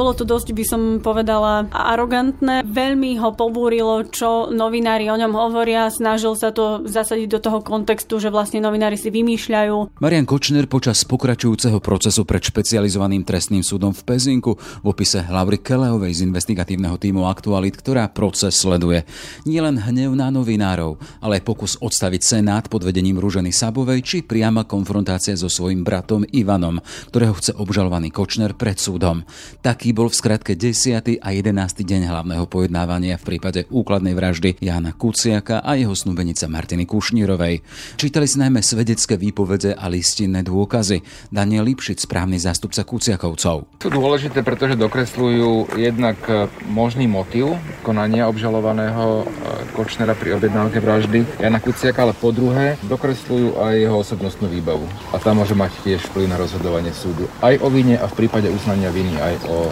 Bolo 0.00 0.16
to 0.16 0.24
dosť, 0.24 0.56
by 0.56 0.64
som 0.64 0.82
povedala, 1.04 1.68
arogantné. 1.68 2.64
Veľmi 2.64 3.20
ho 3.20 3.36
pobúrilo, 3.36 4.08
čo 4.08 4.48
novinári 4.48 5.12
o 5.12 5.16
ňom 5.20 5.36
hovoria. 5.36 5.92
Snažil 5.92 6.32
sa 6.40 6.56
to 6.56 6.88
zasadiť 6.88 7.28
do 7.28 7.36
toho 7.36 7.60
kontextu, 7.60 8.16
že 8.16 8.32
vlastne 8.32 8.64
novinári 8.64 8.96
si 8.96 9.12
vymýšľajú. 9.12 10.00
Marian 10.00 10.24
Kočner 10.24 10.64
počas 10.72 11.04
pokračujúceho 11.04 11.84
procesu 11.84 12.24
pred 12.24 12.40
špecializovaným 12.40 13.28
trestným 13.28 13.60
súdom 13.60 13.92
v 13.92 14.00
Pezinku 14.08 14.56
v 14.56 14.86
opise 14.88 15.20
Laury 15.28 15.60
Keleovej 15.60 16.16
z 16.16 16.32
investigatívneho 16.32 16.96
týmu 16.96 17.28
Aktualit, 17.28 17.76
ktorá 17.76 18.08
proces 18.08 18.56
sleduje. 18.56 19.04
Nie 19.44 19.60
len 19.60 19.76
hnev 19.76 20.16
na 20.16 20.32
novinárov, 20.32 20.96
ale 21.20 21.44
aj 21.44 21.44
pokus 21.44 21.76
odstaviť 21.76 22.24
Senát 22.24 22.72
pod 22.72 22.88
vedením 22.88 23.20
Rúženy 23.20 23.52
Sabovej 23.52 24.00
či 24.00 24.24
priama 24.24 24.64
konfrontácia 24.64 25.36
so 25.36 25.52
svojím 25.52 25.84
bratom 25.84 26.24
Ivanom, 26.32 26.80
ktorého 27.12 27.36
chce 27.36 27.52
obžalovaný 27.52 28.08
Kočner 28.08 28.56
pred 28.56 28.80
súdom. 28.80 29.28
Taký 29.60 29.89
bol 29.96 30.12
v 30.12 30.18
skratke 30.18 30.52
10. 30.58 31.22
a 31.24 31.28
11. 31.32 31.56
deň 31.86 32.10
hlavného 32.10 32.44
pojednávania 32.50 33.16
v 33.16 33.24
prípade 33.32 33.64
úkladnej 33.72 34.12
vraždy 34.12 34.60
Jána 34.60 34.92
Kuciaka 34.92 35.64
a 35.64 35.78
jeho 35.78 35.96
snúbenice 35.96 36.50
Martiny 36.50 36.84
Kušnírovej. 36.84 37.64
Čítali 37.96 38.28
si 38.28 38.36
najmä 38.36 38.60
svedecké 38.60 39.16
výpovede 39.16 39.72
a 39.72 39.88
listinné 39.88 40.44
dôkazy. 40.44 41.00
Daniel 41.32 41.64
Lipšic, 41.64 42.04
správny 42.04 42.36
zástupca 42.36 42.84
Kuciakovcov. 42.84 43.80
Sú 43.80 43.88
dôležité, 43.88 44.44
pretože 44.44 44.76
dokresľujú 44.76 45.78
jednak 45.80 46.18
e, 46.28 46.50
možný 46.68 47.08
motív 47.08 47.56
konania 47.80 48.28
obžalovaného 48.28 49.22
e, 49.22 49.24
Kočnera 49.72 50.12
pri 50.12 50.36
objednávke 50.36 50.82
vraždy 50.82 51.24
Jana 51.40 51.62
Kuciaka, 51.62 52.04
ale 52.04 52.12
po 52.12 52.34
druhé 52.34 52.76
dokresľujú 52.84 53.56
aj 53.56 53.74
jeho 53.80 53.96
osobnostnú 53.96 54.52
výbavu. 54.52 54.84
A 55.14 55.22
tá 55.22 55.32
môže 55.32 55.56
mať 55.56 55.72
tiež 55.86 56.04
vplyv 56.10 56.26
na 56.26 56.36
rozhodovanie 56.36 56.92
súdu. 56.92 57.30
Aj 57.40 57.56
o 57.62 57.72
vine 57.72 57.96
a 57.96 58.10
v 58.10 58.26
prípade 58.26 58.50
uznania 58.52 58.90
viny 58.90 59.16
aj 59.16 59.34
o 59.46 59.69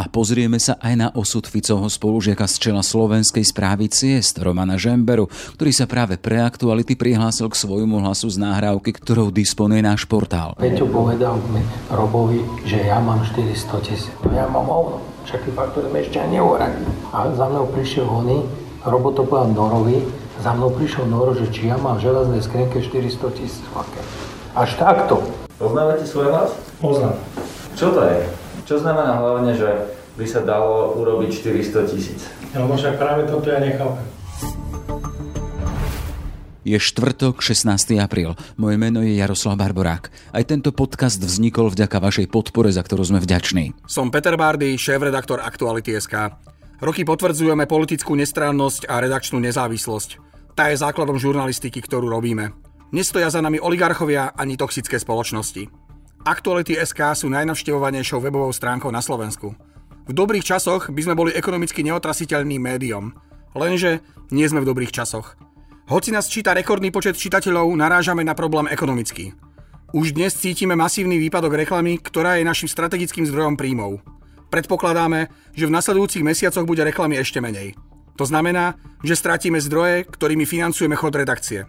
a 0.00 0.08
pozrieme 0.08 0.56
sa 0.56 0.80
aj 0.80 0.94
na 0.96 1.08
osud 1.12 1.44
Ficovho 1.44 1.84
spolužiaka 1.92 2.48
z 2.48 2.56
čela 2.56 2.80
slovenskej 2.80 3.44
správy 3.44 3.92
ciest 3.92 4.40
Romana 4.40 4.80
Žemberu, 4.80 5.28
ktorý 5.60 5.72
sa 5.76 5.84
práve 5.84 6.16
pre 6.16 6.40
aktuality 6.40 6.96
prihlásil 6.96 7.52
k 7.52 7.60
svojmu 7.60 8.00
hlasu 8.00 8.32
z 8.32 8.40
náhrávky, 8.40 8.96
ktorou 8.96 9.28
disponuje 9.28 9.84
náš 9.84 10.08
portál. 10.08 10.56
Peťo 10.56 10.88
povedal 10.88 11.36
mi 11.52 11.60
Robovi, 11.92 12.40
že 12.64 12.80
ja 12.80 12.96
mám 12.96 13.20
400 13.28 13.84
tisíc. 13.84 14.08
No 14.24 14.32
ja 14.32 14.48
mám 14.48 14.64
hovno. 14.64 15.04
Však 15.28 15.44
tí 15.44 15.50
faktory 15.52 15.92
mi 15.92 16.00
ešte 16.00 16.16
ani 16.16 16.40
neuhradí. 16.40 16.80
A 17.12 17.28
za 17.36 17.44
mnou 17.52 17.68
prišiel 17.68 18.08
oný, 18.08 18.48
Robo 18.88 19.12
to 19.12 19.28
povedal 19.28 19.52
Norovi, 19.52 20.00
za 20.40 20.56
mnou 20.56 20.72
prišiel 20.72 21.04
Noro, 21.12 21.36
že 21.36 21.52
či 21.52 21.68
ja 21.68 21.76
mám 21.76 22.00
v 22.00 22.08
železnej 22.08 22.40
skrenke 22.40 22.80
400 22.80 23.36
tisíc. 23.36 23.60
Až 24.56 24.70
takto. 24.80 25.20
Poznávate 25.60 26.08
svoj 26.08 26.32
hlas? 26.32 26.56
Poznám. 26.80 27.20
Čo 27.76 27.92
to 27.92 28.00
je? 28.08 28.39
Čo 28.70 28.78
znamená 28.78 29.18
hlavne, 29.18 29.50
že 29.58 29.66
by 30.14 30.22
sa 30.30 30.46
dalo 30.46 30.94
urobiť 30.94 31.42
400 31.42 31.90
tisíc? 31.90 32.22
No 32.54 32.70
však 32.70 33.02
práve 33.02 33.26
toto 33.26 33.50
ja 33.50 33.58
nechápem. 33.58 34.06
Je 36.62 36.78
štvrtok, 36.78 37.42
16. 37.42 37.66
apríl. 37.98 38.38
Moje 38.54 38.78
meno 38.78 39.02
je 39.02 39.18
Jaroslav 39.18 39.58
Barborák. 39.58 40.14
Aj 40.30 40.46
tento 40.46 40.70
podcast 40.70 41.18
vznikol 41.18 41.74
vďaka 41.74 41.98
vašej 41.98 42.30
podpore, 42.30 42.70
za 42.70 42.86
ktorú 42.86 43.02
sme 43.02 43.18
vďační. 43.18 43.74
Som 43.90 44.14
Peter 44.14 44.38
Bardy, 44.38 44.78
šéf-redaktor 44.78 45.42
Aktuality.sk. 45.42 46.38
Roky 46.78 47.02
potvrdzujeme 47.02 47.66
politickú 47.66 48.14
nestrannosť 48.14 48.86
a 48.86 49.02
redakčnú 49.02 49.42
nezávislosť. 49.42 50.22
Tá 50.54 50.70
je 50.70 50.78
základom 50.78 51.18
žurnalistiky, 51.18 51.82
ktorú 51.82 52.06
robíme. 52.06 52.54
Nestoja 52.94 53.34
za 53.34 53.42
nami 53.42 53.58
oligarchovia 53.58 54.30
ani 54.38 54.54
toxické 54.54 54.94
spoločnosti. 55.02 55.89
Aktuality.sk 56.20 57.00
sú 57.16 57.32
najnavštevovanejšou 57.32 58.20
webovou 58.20 58.52
stránkou 58.52 58.92
na 58.92 59.00
Slovensku. 59.00 59.56
V 60.04 60.12
dobrých 60.12 60.44
časoch 60.44 60.92
by 60.92 61.00
sme 61.00 61.16
boli 61.16 61.32
ekonomicky 61.32 61.80
neotrasiteľným 61.80 62.60
médium. 62.60 63.16
Lenže 63.56 64.04
nie 64.28 64.44
sme 64.44 64.60
v 64.60 64.68
dobrých 64.68 64.92
časoch. 64.92 65.40
Hoci 65.88 66.12
nás 66.12 66.28
číta 66.28 66.52
rekordný 66.52 66.92
počet 66.92 67.16
čitateľov, 67.16 67.72
narážame 67.72 68.20
na 68.20 68.36
problém 68.36 68.68
ekonomický. 68.68 69.32
Už 69.96 70.12
dnes 70.12 70.36
cítime 70.36 70.76
masívny 70.76 71.16
výpadok 71.16 71.56
reklamy, 71.56 71.96
ktorá 71.96 72.36
je 72.36 72.44
našim 72.44 72.68
strategickým 72.68 73.24
zdrojom 73.24 73.56
príjmov. 73.56 74.04
Predpokladáme, 74.52 75.32
že 75.56 75.64
v 75.64 75.72
nasledujúcich 75.72 76.20
mesiacoch 76.20 76.68
bude 76.68 76.84
reklamy 76.84 77.16
ešte 77.16 77.40
menej. 77.40 77.80
To 78.20 78.28
znamená, 78.28 78.76
že 79.00 79.16
stratíme 79.16 79.56
zdroje, 79.56 80.04
ktorými 80.04 80.44
financujeme 80.44 81.00
chod 81.00 81.16
redakcie. 81.16 81.64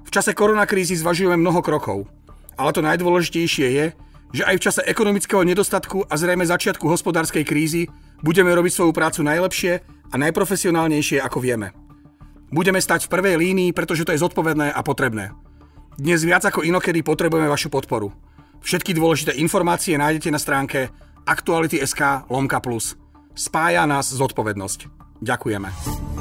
V 0.00 0.08
čase 0.08 0.32
koronakrízy 0.32 0.96
zvažujeme 0.96 1.36
mnoho 1.36 1.60
krokov– 1.60 2.08
ale 2.56 2.70
to 2.72 2.80
najdôležitejšie 2.84 3.68
je, 3.72 3.86
že 4.32 4.42
aj 4.48 4.56
v 4.56 4.64
čase 4.64 4.80
ekonomického 4.88 5.44
nedostatku 5.44 6.08
a 6.08 6.14
zrejme 6.16 6.48
začiatku 6.48 6.88
hospodárskej 6.88 7.44
krízy 7.44 7.92
budeme 8.24 8.48
robiť 8.52 8.72
svoju 8.72 8.92
prácu 8.96 9.20
najlepšie 9.22 9.72
a 10.12 10.14
najprofesionálnejšie 10.16 11.20
ako 11.20 11.38
vieme. 11.40 11.76
Budeme 12.52 12.80
stať 12.80 13.08
v 13.08 13.12
prvej 13.12 13.36
línii, 13.40 13.70
pretože 13.72 14.04
to 14.04 14.12
je 14.12 14.20
zodpovedné 14.20 14.72
a 14.72 14.80
potrebné. 14.84 15.32
Dnes 15.96 16.24
viac 16.24 16.44
ako 16.44 16.64
inokedy 16.64 17.04
potrebujeme 17.04 17.48
vašu 17.48 17.68
podporu. 17.68 18.12
Všetky 18.64 18.96
dôležité 18.96 19.36
informácie 19.36 19.96
nájdete 19.96 20.28
na 20.32 20.40
stránke 20.40 20.88
aktuality.sk 21.24 22.28
lomka 22.32 22.60
plus. 22.60 22.96
Spája 23.32 23.88
nás 23.88 24.12
zodpovednosť. 24.12 24.88
Ďakujeme. 25.24 26.11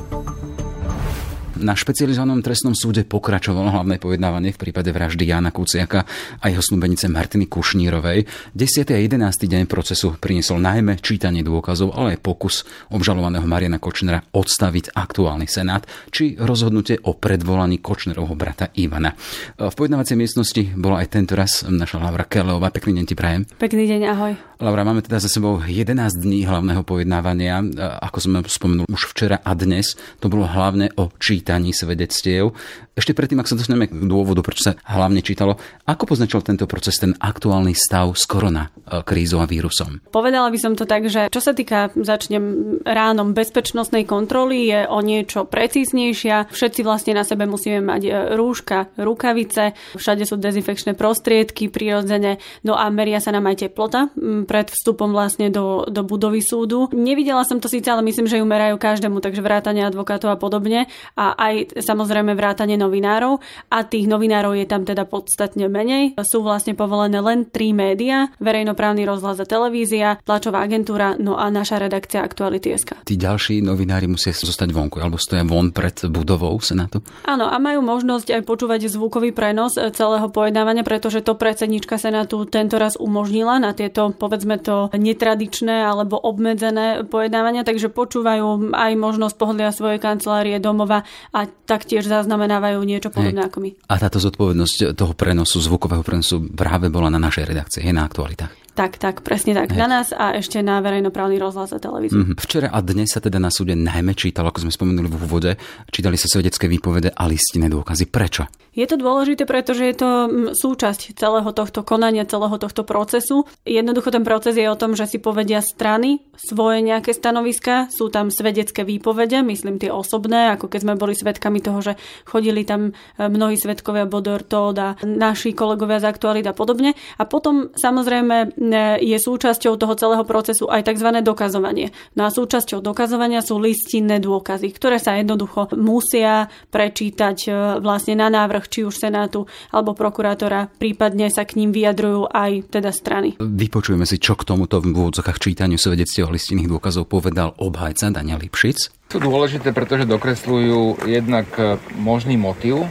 Na 1.61 1.77
špecializovanom 1.77 2.41
trestnom 2.41 2.73
súde 2.73 3.05
pokračovalo 3.05 3.69
hlavné 3.69 4.01
pojednávanie 4.01 4.49
v 4.49 4.57
prípade 4.57 4.89
vraždy 4.89 5.29
Jana 5.29 5.53
Kuciaka 5.53 6.09
a 6.41 6.49
jeho 6.49 6.57
snúbenice 6.57 7.05
Martiny 7.05 7.45
Kušnírovej. 7.45 8.25
10. 8.57 8.89
a 8.89 8.97
11. 8.97 9.45
deň 9.45 9.69
procesu 9.69 10.17
priniesol 10.17 10.57
najmä 10.57 10.97
čítanie 10.97 11.45
dôkazov, 11.45 11.93
ale 11.93 12.17
aj 12.17 12.25
pokus 12.25 12.65
obžalovaného 12.89 13.45
Mariana 13.45 13.77
Kočnera 13.77 14.25
odstaviť 14.33 14.97
aktuálny 14.97 15.45
senát, 15.45 15.85
či 16.09 16.33
rozhodnutie 16.33 16.97
o 17.05 17.13
predvolaní 17.13 17.77
Kočnerovho 17.77 18.33
brata 18.33 18.73
Ivana. 18.73 19.13
V 19.61 19.75
pojednávacej 19.77 20.17
miestnosti 20.17 20.65
bola 20.73 21.05
aj 21.05 21.13
tento 21.13 21.37
raz 21.37 21.61
naša 21.69 22.01
Laura 22.01 22.25
Keleová. 22.25 22.73
Pekný 22.73 22.97
deň 22.97 23.05
ti 23.05 23.13
prajem. 23.13 23.45
Pekný 23.61 23.85
deň, 23.85 24.01
ahoj. 24.09 24.33
Laura, 24.57 24.81
máme 24.81 25.05
teda 25.05 25.21
za 25.21 25.29
sebou 25.29 25.61
11 25.61 25.93
dní 26.21 26.41
hlavného 26.45 26.81
pojednávania. 26.81 27.61
Ako 28.01 28.17
sme 28.17 28.41
spomenuli 28.49 28.89
už 28.89 29.13
včera 29.13 29.37
a 29.45 29.53
dnes, 29.53 29.93
to 30.17 30.25
bolo 30.25 30.49
hlavne 30.49 30.89
o 30.97 31.13
čítaní 31.21 31.49
čítaní 31.51 31.75
svedectiev. 31.75 32.55
Ešte 32.95 33.11
predtým, 33.11 33.43
ak 33.43 33.51
sa 33.51 33.59
dostaneme 33.59 33.91
k 33.91 33.95
dôvodu, 34.07 34.39
prečo 34.39 34.71
sa 34.71 34.79
hlavne 34.87 35.19
čítalo, 35.19 35.59
ako 35.83 36.15
poznačil 36.15 36.39
tento 36.43 36.63
proces 36.63 36.95
ten 36.95 37.11
aktuálny 37.19 37.75
stav 37.75 38.15
s 38.15 38.23
korona 38.23 38.71
e, 38.71 39.03
krízou 39.03 39.43
a 39.43 39.47
vírusom? 39.47 39.99
Povedala 40.15 40.47
by 40.47 40.59
som 40.59 40.79
to 40.79 40.87
tak, 40.87 41.11
že 41.11 41.27
čo 41.27 41.43
sa 41.43 41.51
týka, 41.51 41.91
začnem 41.91 42.79
ránom 42.87 43.35
bezpečnostnej 43.35 44.07
kontroly, 44.07 44.71
je 44.71 44.87
o 44.87 44.99
niečo 45.03 45.43
precíznejšia. 45.43 46.51
Všetci 46.51 46.87
vlastne 46.87 47.19
na 47.19 47.27
sebe 47.27 47.43
musíme 47.47 47.83
mať 47.83 48.01
e, 48.07 48.11
rúška, 48.39 48.95
rukavice, 48.95 49.75
všade 49.95 50.23
sú 50.23 50.39
dezinfekčné 50.39 50.95
prostriedky 50.95 51.67
prirodzene, 51.67 52.39
no 52.63 52.79
a 52.79 52.87
meria 52.91 53.19
sa 53.19 53.35
nám 53.35 53.51
aj 53.51 53.67
teplota 53.67 54.07
pred 54.47 54.67
vstupom 54.71 55.11
vlastne 55.11 55.51
do, 55.51 55.83
do 55.87 56.03
budovy 56.03 56.43
súdu. 56.43 56.87
Nevidela 56.95 57.43
som 57.43 57.59
to 57.59 57.71
síce, 57.71 57.87
ale 57.87 58.03
myslím, 58.07 58.27
že 58.27 58.39
ju 58.39 58.45
merajú 58.47 58.75
každému, 58.79 59.23
takže 59.23 59.43
vrátane 59.43 59.83
advokátov 59.87 60.31
a 60.31 60.37
podobne. 60.39 60.91
A 61.15 61.40
aj 61.41 61.81
samozrejme 61.81 62.37
vrátanie 62.37 62.77
novinárov 62.77 63.41
a 63.73 63.81
tých 63.81 64.05
novinárov 64.05 64.53
je 64.53 64.69
tam 64.69 64.85
teda 64.85 65.09
podstatne 65.09 65.65
menej. 65.65 66.13
Sú 66.21 66.45
vlastne 66.45 66.77
povolené 66.77 67.17
len 67.17 67.49
tri 67.49 67.73
médiá, 67.73 68.29
verejnoprávny 68.37 69.09
rozhlas 69.09 69.41
a 69.41 69.49
televízia, 69.49 70.21
tlačová 70.21 70.61
agentúra, 70.61 71.17
no 71.17 71.41
a 71.41 71.49
naša 71.49 71.81
redakcia 71.81 72.21
Aktuality.sk. 72.21 73.01
Tí 73.01 73.17
ďalší 73.17 73.65
novinári 73.65 74.05
musia 74.05 74.29
zostať 74.29 74.69
vonku, 74.69 75.01
alebo 75.01 75.17
stoja 75.17 75.41
von 75.41 75.73
pred 75.73 75.97
budovou 76.13 76.53
Senátu? 76.61 77.01
Áno, 77.25 77.49
a 77.49 77.57
majú 77.57 77.81
možnosť 77.81 78.37
aj 78.37 78.41
počúvať 78.45 78.85
zvukový 78.85 79.33
prenos 79.33 79.79
celého 79.79 80.29
pojednávania, 80.29 80.85
pretože 80.85 81.25
to 81.25 81.33
predsednička 81.33 81.97
Senátu 81.97 82.45
tento 82.45 82.77
raz 82.77 82.93
umožnila 82.99 83.57
na 83.57 83.73
tieto, 83.73 84.13
povedzme 84.13 84.61
to, 84.61 84.93
netradičné 84.93 85.81
alebo 85.87 86.19
obmedzené 86.19 87.07
pojednávania, 87.07 87.65
takže 87.65 87.89
počúvajú 87.89 88.75
aj 88.75 88.91
možnosť 88.99 89.35
pohodlia 89.39 89.71
svojej 89.73 89.97
kancelárie 89.97 90.59
domova 90.61 91.07
a 91.31 91.47
taktiež 91.47 92.07
zaznamenávajú 92.11 92.83
niečo 92.83 93.09
podobné 93.09 93.47
ako 93.47 93.57
my. 93.63 93.69
A 93.87 93.95
táto 93.97 94.19
zodpovednosť 94.19 94.93
toho 94.93 95.15
prenosu, 95.15 95.63
zvukového 95.63 96.03
prenosu 96.03 96.43
práve 96.51 96.91
bola 96.91 97.07
na 97.07 97.19
našej 97.23 97.47
redakcii, 97.47 97.87
je 97.87 97.93
na 97.95 98.03
aktualitách. 98.03 98.60
Tak, 98.71 98.95
tak, 99.03 99.19
presne 99.19 99.51
tak. 99.51 99.75
Hej. 99.75 99.79
Na 99.83 99.87
nás 99.91 100.15
a 100.15 100.31
ešte 100.31 100.63
na 100.63 100.79
verejnoprávny 100.79 101.35
rozhlas 101.35 101.75
a 101.75 101.79
televíziu. 101.83 102.23
Mm-hmm. 102.23 102.39
Včera 102.39 102.71
a 102.71 102.79
dnes 102.79 103.11
sa 103.11 103.19
teda 103.19 103.35
na 103.35 103.51
súde 103.51 103.75
najmä 103.75 104.15
čítalo, 104.15 104.47
ako 104.47 104.63
sme 104.63 104.71
spomenuli 104.71 105.11
v 105.11 105.15
úvode, 105.19 105.51
čítali 105.91 106.15
sa 106.15 106.31
svedecké 106.31 106.71
výpovede 106.71 107.11
a 107.11 107.23
listinné 107.27 107.67
dôkazy. 107.67 108.07
Prečo? 108.07 108.47
Je 108.71 108.87
to 108.87 108.95
dôležité, 108.95 109.43
pretože 109.43 109.83
je 109.83 109.95
to 109.99 110.09
súčasť 110.55 111.19
celého 111.19 111.51
tohto 111.51 111.83
konania, 111.83 112.23
celého 112.23 112.55
tohto 112.55 112.87
procesu. 112.87 113.43
Jednoducho 113.67 114.15
ten 114.15 114.23
proces 114.23 114.55
je 114.55 114.63
o 114.71 114.79
tom, 114.79 114.95
že 114.95 115.11
si 115.11 115.19
povedia 115.19 115.59
strany 115.59 116.23
svoje 116.39 116.79
nejaké 116.79 117.11
stanoviska, 117.11 117.91
sú 117.91 118.07
tam 118.07 118.31
svedecké 118.31 118.87
výpovede, 118.87 119.43
myslím 119.43 119.75
tie 119.75 119.91
osobné, 119.91 120.55
ako 120.55 120.71
keď 120.71 120.79
sme 120.87 120.95
boli 120.95 121.11
svedkami 121.19 121.59
toho, 121.59 121.83
že 121.83 121.99
chodili 122.23 122.63
tam 122.63 122.95
e, 122.95 123.27
mnohí 123.27 123.59
svedkovia 123.59 124.07
Bodor, 124.07 124.47
Todd 124.47 124.79
a 124.79 124.95
naši 125.03 125.51
kolegovia 125.51 125.99
z 125.99 126.07
aktualit 126.07 126.47
a 126.47 126.55
podobne. 126.55 126.95
A 127.19 127.27
potom 127.27 127.75
samozrejme 127.75 128.55
je 129.01 129.17
súčasťou 129.17 129.73
toho 129.81 129.93
celého 129.97 130.21
procesu 130.21 130.69
aj 130.69 130.85
tzv. 130.85 131.09
dokazovanie. 131.25 131.89
No 132.13 132.29
a 132.29 132.29
súčasťou 132.29 132.85
dokazovania 132.85 133.41
sú 133.41 133.57
listinné 133.57 134.21
dôkazy, 134.21 134.69
ktoré 134.69 135.01
sa 135.01 135.17
jednoducho 135.17 135.73
musia 135.73 136.53
prečítať 136.69 137.37
e, 137.47 137.51
vlastne 137.81 138.21
na 138.21 138.29
návrh 138.29 138.69
či 138.69 138.85
už 138.85 138.93
Senátu 139.01 139.49
alebo 139.73 139.97
prokurátora, 139.97 140.69
prípadne 140.77 141.33
sa 141.33 141.41
k 141.47 141.57
ním 141.57 141.73
vyjadrujú 141.73 142.29
aj 142.29 142.69
teda 142.69 142.93
strany. 142.93 143.33
Vypočujeme 143.41 144.05
si, 144.05 144.21
čo 144.21 144.37
k 144.37 144.45
tomuto 144.45 144.77
v 144.77 144.93
úvodzokách 144.93 145.41
čítaniu 145.41 145.81
svedectiev 145.81 146.29
listinných 146.29 146.69
dôkazov 146.69 147.09
povedal 147.09 147.57
obhajca 147.57 148.13
Daniel 148.13 148.37
Lipšic. 148.37 149.00
Sú 149.11 149.19
dôležité, 149.19 149.75
pretože 149.75 150.07
dokresľujú 150.07 151.03
jednak 151.03 151.43
e, 151.59 151.75
možný 151.99 152.39
motiv 152.39 152.79
e, 152.79 152.87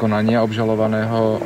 konania 0.00 0.40
obžalovaného 0.40 1.36
e, 1.36 1.38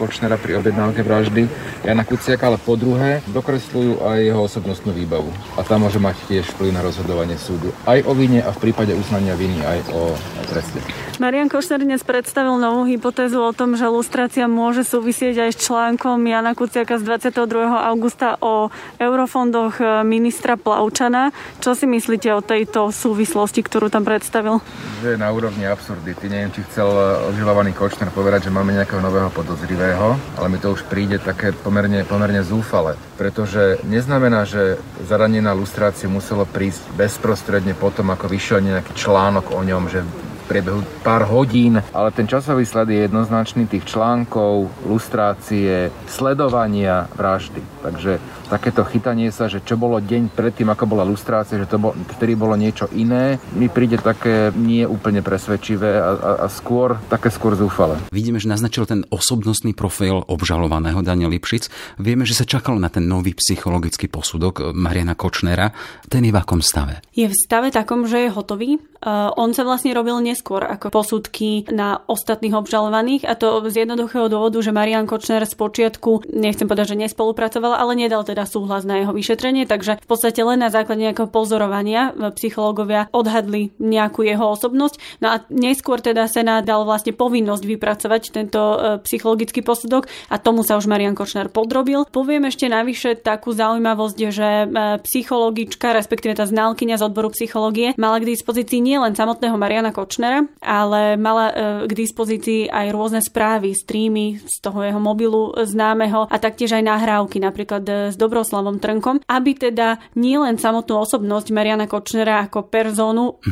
Kočnera 0.00 0.40
pri 0.40 0.56
objednávke 0.56 1.04
vraždy 1.04 1.52
Jana 1.84 2.00
Kuciaka, 2.08 2.48
ale 2.48 2.56
po 2.56 2.80
druhé 2.80 3.20
dokresľujú 3.28 4.08
aj 4.08 4.18
jeho 4.24 4.40
osobnostnú 4.40 4.96
výbavu. 4.96 5.28
A 5.60 5.68
tá 5.68 5.76
môže 5.76 6.00
mať 6.00 6.16
tiež 6.32 6.48
vplyv 6.56 6.72
na 6.72 6.80
rozhodovanie 6.80 7.36
súdu 7.36 7.76
aj 7.84 8.00
o 8.08 8.16
vine 8.16 8.40
a 8.40 8.56
v 8.56 8.72
prípade 8.72 8.96
uznania 8.96 9.36
viny 9.36 9.60
aj 9.60 9.78
o 9.92 10.16
treste. 10.48 10.80
Marian 11.20 11.52
Košner 11.52 11.84
dnes 11.84 12.00
predstavil 12.00 12.56
novú 12.56 12.88
hypotézu 12.88 13.36
o 13.36 13.52
tom, 13.52 13.76
že 13.76 13.84
lustrácia 13.84 14.48
môže 14.48 14.80
súvisieť 14.80 15.44
aj 15.44 15.50
s 15.52 15.60
článkom 15.68 16.24
Jana 16.24 16.56
Kuciaka 16.56 16.96
z 16.96 17.04
22. 17.04 17.68
augusta 17.68 18.40
o 18.40 18.72
eurofondoch 18.96 19.76
ministra 20.08 20.56
Plavčana. 20.56 21.36
Čo 21.60 21.76
si 21.76 21.84
myslíte 21.84 22.32
o 22.32 22.40
tejto 22.40 22.88
súvislosti? 22.88 23.41
Rýchlosti, 23.42 23.66
ktorú 23.66 23.90
tam 23.90 24.06
predstavil? 24.06 24.62
Že 25.02 25.18
je 25.18 25.18
na 25.18 25.34
úrovni 25.34 25.66
absurdity. 25.66 26.30
Neviem, 26.30 26.54
či 26.54 26.62
chcel 26.70 26.86
obžalovaný 27.34 27.74
Kočner 27.74 28.14
povedať, 28.14 28.46
že 28.46 28.54
máme 28.54 28.70
nejakého 28.70 29.02
nového 29.02 29.34
podozrivého, 29.34 30.14
ale 30.38 30.46
mi 30.46 30.62
to 30.62 30.70
už 30.70 30.86
príde 30.86 31.18
také 31.18 31.50
pomerne, 31.50 32.06
pomerne 32.06 32.38
zúfale. 32.46 32.94
Pretože 33.18 33.82
neznamená, 33.82 34.46
že 34.46 34.78
zadanie 35.02 35.42
na 35.42 35.58
lustráciu 35.58 36.06
muselo 36.06 36.46
prísť 36.46 36.86
bezprostredne 36.94 37.74
potom, 37.74 38.14
ako 38.14 38.30
vyšiel 38.30 38.62
nejaký 38.62 38.94
článok 38.94 39.50
o 39.50 39.58
ňom, 39.66 39.90
že 39.90 40.06
priebehu 40.44 40.82
pár 41.06 41.24
hodín, 41.26 41.80
ale 41.94 42.10
ten 42.10 42.28
časový 42.28 42.66
sled 42.66 42.90
je 42.90 43.06
jednoznačný 43.06 43.66
tých 43.70 43.88
článkov, 43.88 44.68
lustrácie, 44.84 45.88
sledovania 46.06 47.08
vraždy. 47.16 47.62
Takže 47.82 48.22
takéto 48.52 48.84
chytanie 48.84 49.32
sa, 49.32 49.48
že 49.48 49.64
čo 49.64 49.80
bolo 49.80 49.96
deň 49.98 50.36
predtým, 50.36 50.68
ako 50.68 50.84
bola 50.84 51.08
lustrácia, 51.08 51.56
že 51.56 51.64
to 51.64 51.80
bol, 51.80 51.96
vtedy 52.18 52.36
bolo 52.36 52.52
niečo 52.52 52.86
iné, 52.92 53.40
mi 53.56 53.72
príde 53.72 53.96
také 53.96 54.52
nie 54.52 54.84
úplne 54.84 55.24
presvedčivé 55.24 55.96
a, 55.96 56.10
a, 56.12 56.30
a 56.44 56.46
skôr, 56.52 57.00
také 57.08 57.32
skôr 57.32 57.56
zúfale. 57.56 57.96
Vidíme, 58.12 58.36
že 58.36 58.52
naznačil 58.52 58.84
ten 58.84 59.08
osobnostný 59.08 59.72
profil 59.72 60.20
obžalovaného 60.28 61.00
Daniel 61.00 61.32
Lipšic. 61.32 61.96
Vieme, 61.96 62.28
že 62.28 62.36
sa 62.36 62.44
čakalo 62.44 62.76
na 62.76 62.92
ten 62.92 63.08
nový 63.08 63.32
psychologický 63.32 64.12
posudok 64.12 64.76
Mariana 64.76 65.16
Kočnera. 65.16 65.72
Ten 66.06 66.28
je 66.28 66.32
v 66.34 66.38
akom 66.38 66.60
stave? 66.60 67.00
Je 67.16 67.24
v 67.24 67.34
stave 67.34 67.72
takom, 67.72 68.04
že 68.04 68.28
je 68.28 68.34
hotový. 68.34 68.76
Uh, 69.02 69.34
on 69.34 69.50
sa 69.50 69.66
vlastne 69.66 69.90
robil 69.96 70.14
neskôr 70.32 70.64
ako 70.64 70.88
posudky 70.88 71.68
na 71.68 72.00
ostatných 72.08 72.56
obžalovaných 72.56 73.28
a 73.28 73.36
to 73.36 73.60
z 73.68 73.84
jednoduchého 73.84 74.32
dôvodu, 74.32 74.56
že 74.64 74.72
Marian 74.72 75.04
Kočner 75.04 75.44
z 75.44 75.52
počiatku, 75.52 76.32
nechcem 76.32 76.64
povedať, 76.64 76.96
že 76.96 77.00
nespolupracoval, 77.04 77.76
ale 77.76 77.92
nedal 77.92 78.24
teda 78.24 78.48
súhlas 78.48 78.88
na 78.88 79.04
jeho 79.04 79.12
vyšetrenie, 79.12 79.68
takže 79.68 80.00
v 80.00 80.06
podstate 80.08 80.40
len 80.40 80.64
na 80.64 80.72
základe 80.72 81.04
nejakého 81.04 81.28
pozorovania 81.28 82.10
e, 82.16 82.32
psychológovia 82.40 83.12
odhadli 83.12 83.76
nejakú 83.76 84.24
jeho 84.24 84.56
osobnosť. 84.56 85.20
No 85.20 85.36
a 85.36 85.44
neskôr 85.52 86.00
teda 86.00 86.24
Senát 86.30 86.64
dal 86.64 86.88
vlastne 86.88 87.12
povinnosť 87.12 87.64
vypracovať 87.68 88.22
tento 88.32 88.60
e, 88.60 88.76
psychologický 89.04 89.60
posudok 89.60 90.08
a 90.32 90.40
tomu 90.40 90.64
sa 90.64 90.80
už 90.80 90.88
Marian 90.88 91.18
Kočner 91.18 91.52
podrobil. 91.52 92.08
Poviem 92.08 92.48
ešte 92.48 92.70
navyše 92.70 93.20
takú 93.20 93.52
zaujímavosť, 93.52 94.18
že 94.32 94.48
e, 94.64 94.66
psychologička, 95.04 95.92
respektíve 95.92 96.38
tá 96.38 96.48
znalkyňa 96.48 96.96
z 96.96 97.04
odboru 97.04 97.28
psychológie, 97.34 97.92
mala 97.98 98.22
k 98.22 98.30
dispozícii 98.32 98.80
nie 98.80 98.96
len 98.96 99.12
samotného 99.12 99.58
Mariana 99.58 99.90
Kočnera, 99.90 100.21
ale 100.62 101.16
mala 101.18 101.46
e, 101.50 101.54
k 101.88 101.92
dispozícii 101.92 102.70
aj 102.70 102.86
rôzne 102.94 103.20
správy, 103.24 103.74
streamy 103.74 104.38
z 104.42 104.56
toho 104.62 104.84
jeho 104.84 105.00
mobilu 105.02 105.56
známeho 105.58 106.30
a 106.30 106.36
taktiež 106.38 106.78
aj 106.78 106.84
nahrávky, 106.86 107.42
napríklad 107.42 107.84
e, 107.84 107.92
s 108.12 108.16
Dobroslavom 108.16 108.78
Trnkom, 108.78 109.24
aby 109.26 109.52
teda 109.56 109.98
nielen 110.14 110.60
samotnú 110.60 111.02
osobnosť 111.02 111.48
Mariana 111.50 111.86
Kočnera 111.88 112.46
ako 112.46 112.68
personu, 112.68 113.42